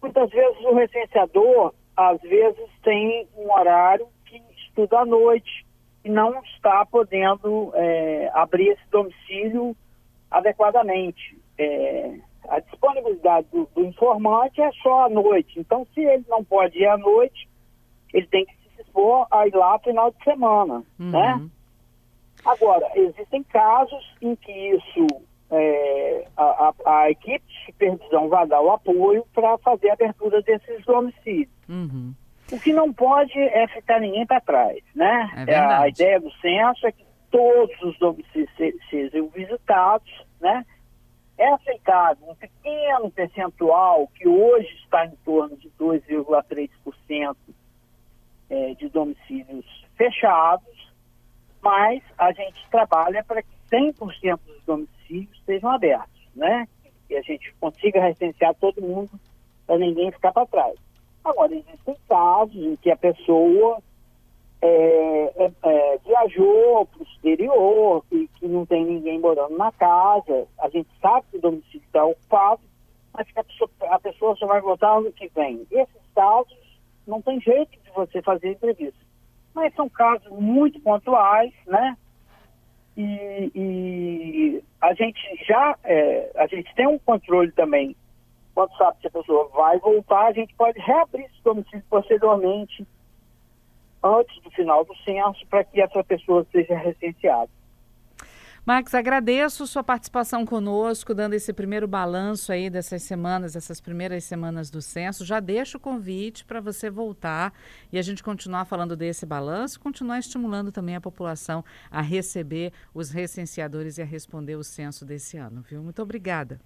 Muitas 0.01 0.29
vezes 0.29 0.63
o 0.63 0.73
recenseador, 0.73 1.73
às 1.97 2.21
vezes, 2.21 2.69
tem 2.81 3.27
um 3.35 3.51
horário 3.51 4.07
que 4.25 4.41
estuda 4.55 4.99
à 4.99 5.05
noite 5.05 5.65
e 6.05 6.09
não 6.09 6.41
está 6.43 6.85
podendo 6.85 7.73
é, 7.75 8.31
abrir 8.33 8.69
esse 8.69 8.89
domicílio 8.89 9.75
adequadamente. 10.31 11.37
É, 11.57 12.19
a 12.49 12.59
disponibilidade 12.59 13.47
do, 13.51 13.67
do, 13.73 13.85
informante 13.85 14.61
é 14.61 14.71
só 14.83 15.05
à 15.05 15.09
noite. 15.09 15.59
Então, 15.59 15.85
se 15.93 16.01
ele 16.01 16.25
não 16.27 16.43
pode 16.43 16.77
ir 16.77 16.87
à 16.87 16.97
noite, 16.97 17.47
ele 18.13 18.27
tem 18.27 18.45
que 18.45 18.53
se 18.53 18.81
expor 18.81 19.27
a 19.31 19.47
ir 19.47 19.55
lá 19.55 19.73
no 19.73 19.79
final 19.79 20.11
de 20.11 20.23
semana, 20.23 20.83
uhum. 20.99 21.11
né? 21.11 21.49
Agora, 22.45 22.87
existem 22.95 23.43
casos 23.43 24.15
em 24.21 24.35
que 24.35 24.51
isso, 24.51 25.07
é, 25.49 26.27
a, 26.37 26.43
a, 26.85 27.01
a, 27.01 27.11
equipe 27.11 27.43
de 27.47 27.65
supervisão 27.65 28.29
vai 28.29 28.45
dar 28.47 28.61
o 28.61 28.71
apoio 28.71 29.25
para 29.33 29.57
fazer 29.57 29.89
a 29.89 29.93
abertura 29.93 30.41
desses 30.43 30.85
domicílios. 30.85 31.49
Uhum. 31.67 32.13
O 32.51 32.59
que 32.59 32.71
não 32.71 32.93
pode 32.93 33.37
é 33.39 33.67
ficar 33.67 33.99
ninguém 33.99 34.25
para 34.27 34.39
trás, 34.39 34.77
né? 34.93 35.45
É 35.47 35.57
a 35.57 35.87
ideia 35.89 36.19
do 36.19 36.31
censo 36.33 36.85
é 36.85 36.91
que 36.91 37.03
todos 37.31 37.81
os 37.81 37.97
domicílios 37.97 38.51
sejam 38.89 39.27
visitados, 39.29 40.09
né? 40.39 40.63
É 41.37 41.47
aceitável 41.53 42.29
um 42.29 42.35
pequeno 42.35 43.11
percentual, 43.11 44.07
que 44.07 44.27
hoje 44.27 44.69
está 44.83 45.05
em 45.05 45.15
torno 45.23 45.57
de 45.57 45.69
2,3% 45.79 47.35
é, 48.49 48.73
de 48.75 48.87
domicílios 48.89 49.65
fechados, 49.95 50.93
mas 51.61 52.01
a 52.17 52.31
gente 52.31 52.69
trabalha 52.69 53.23
para 53.23 53.41
que 53.41 53.49
100% 53.71 54.39
dos 54.45 54.63
domicílios 54.65 55.41
sejam 55.45 55.69
abertos, 55.69 56.21
né? 56.35 56.67
E 57.09 57.15
a 57.15 57.21
gente 57.21 57.53
consiga 57.59 58.01
recensear 58.01 58.53
todo 58.55 58.81
mundo 58.81 59.11
para 59.65 59.77
ninguém 59.77 60.11
ficar 60.11 60.31
para 60.31 60.45
trás. 60.45 60.75
Agora, 61.23 61.53
existem 61.53 61.95
casos 62.07 62.55
em 62.55 62.75
que 62.75 62.91
a 62.91 62.95
pessoa 62.95 63.81
é, 64.61 65.33
é, 65.35 65.51
é, 65.63 65.97
viajou 65.99 66.85
para 66.85 66.99
o 66.99 67.03
exterior 67.03 68.03
e 68.11 68.27
que 68.35 68.47
não 68.47 68.65
tem 68.65 68.85
ninguém 68.85 69.19
morando 69.19 69.57
na 69.57 69.71
casa. 69.71 70.47
A 70.59 70.69
gente 70.69 70.89
sabe 71.01 71.25
que 71.31 71.37
o 71.37 71.41
domicílio 71.41 71.85
está 71.85 72.03
ocupado, 72.05 72.61
mas 73.13 73.29
que 73.31 73.39
a 73.39 73.43
pessoa, 73.43 73.69
a 73.89 73.99
pessoa 73.99 74.35
só 74.35 74.47
vai 74.47 74.61
voltar 74.61 74.97
ano 74.97 75.11
que 75.11 75.29
vem. 75.29 75.65
Esses 75.71 76.01
casos 76.15 76.57
não 77.05 77.21
tem 77.21 77.39
jeito 77.39 77.71
de 77.71 77.91
você 77.91 78.21
fazer 78.21 78.51
entrevista. 78.51 78.99
Mas 79.53 79.73
são 79.75 79.87
casos 79.87 80.29
muito 80.31 80.79
pontuais, 80.81 81.53
né? 81.67 81.95
E, 82.97 83.51
e 83.53 84.63
a 84.81 84.93
gente 84.93 85.19
já 85.45 85.77
é, 85.83 86.31
a 86.35 86.47
gente 86.47 86.73
tem 86.75 86.87
um 86.87 86.99
controle 86.99 87.51
também. 87.51 87.95
Quando 88.53 88.75
sabe 88.77 88.97
que 89.01 89.07
a 89.07 89.11
pessoa 89.11 89.49
vai 89.49 89.77
voltar, 89.79 90.27
a 90.27 90.31
gente 90.31 90.55
pode 90.55 90.79
reabrir 90.79 91.25
esse 91.25 91.43
domicílio 91.43 91.83
posteriormente 91.89 92.87
antes 94.05 94.39
do 94.43 94.51
final 94.51 94.85
do 94.85 94.95
censo 94.97 95.45
para 95.49 95.63
que 95.63 95.81
essa 95.81 96.03
pessoa 96.03 96.45
seja 96.51 96.77
recenseada. 96.77 97.49
Max, 98.67 98.95
agradeço 98.95 99.67
sua 99.67 99.83
participação 99.83 100.43
conosco, 100.43 101.13
dando 101.13 101.35
esse 101.35 101.53
primeiro 101.53 101.87
balanço 101.87 102.51
aí 102.51 102.67
dessas 102.67 103.03
semanas, 103.03 103.55
essas 103.55 103.79
primeiras 103.79 104.23
semanas 104.23 104.71
do 104.71 104.81
censo. 104.81 105.23
Já 105.23 105.39
deixo 105.39 105.77
o 105.77 105.79
convite 105.79 106.43
para 106.43 106.59
você 106.59 106.89
voltar 106.89 107.53
e 107.93 107.99
a 107.99 108.01
gente 108.01 108.23
continuar 108.23 108.65
falando 108.65 108.95
desse 108.95 109.23
balanço, 109.23 109.79
continuar 109.79 110.17
estimulando 110.17 110.71
também 110.71 110.95
a 110.95 111.01
população 111.01 111.63
a 111.91 112.01
receber 112.01 112.73
os 112.91 113.11
recenseadores 113.11 113.99
e 113.99 114.01
a 114.01 114.05
responder 114.05 114.55
o 114.55 114.63
censo 114.63 115.05
desse 115.05 115.37
ano, 115.37 115.61
viu? 115.61 115.83
Muito 115.83 116.01
obrigada. 116.01 116.59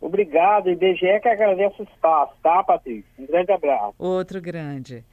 Obrigado, 0.00 0.70
IBGE 0.70 1.18
que 1.20 1.28
agradece 1.28 1.82
o 1.82 1.84
espaço, 1.84 2.32
tá, 2.40 2.62
Patrícia? 2.62 3.10
Um 3.18 3.26
grande 3.26 3.50
abraço. 3.50 3.94
Outro 3.98 4.40
grande. 4.40 5.04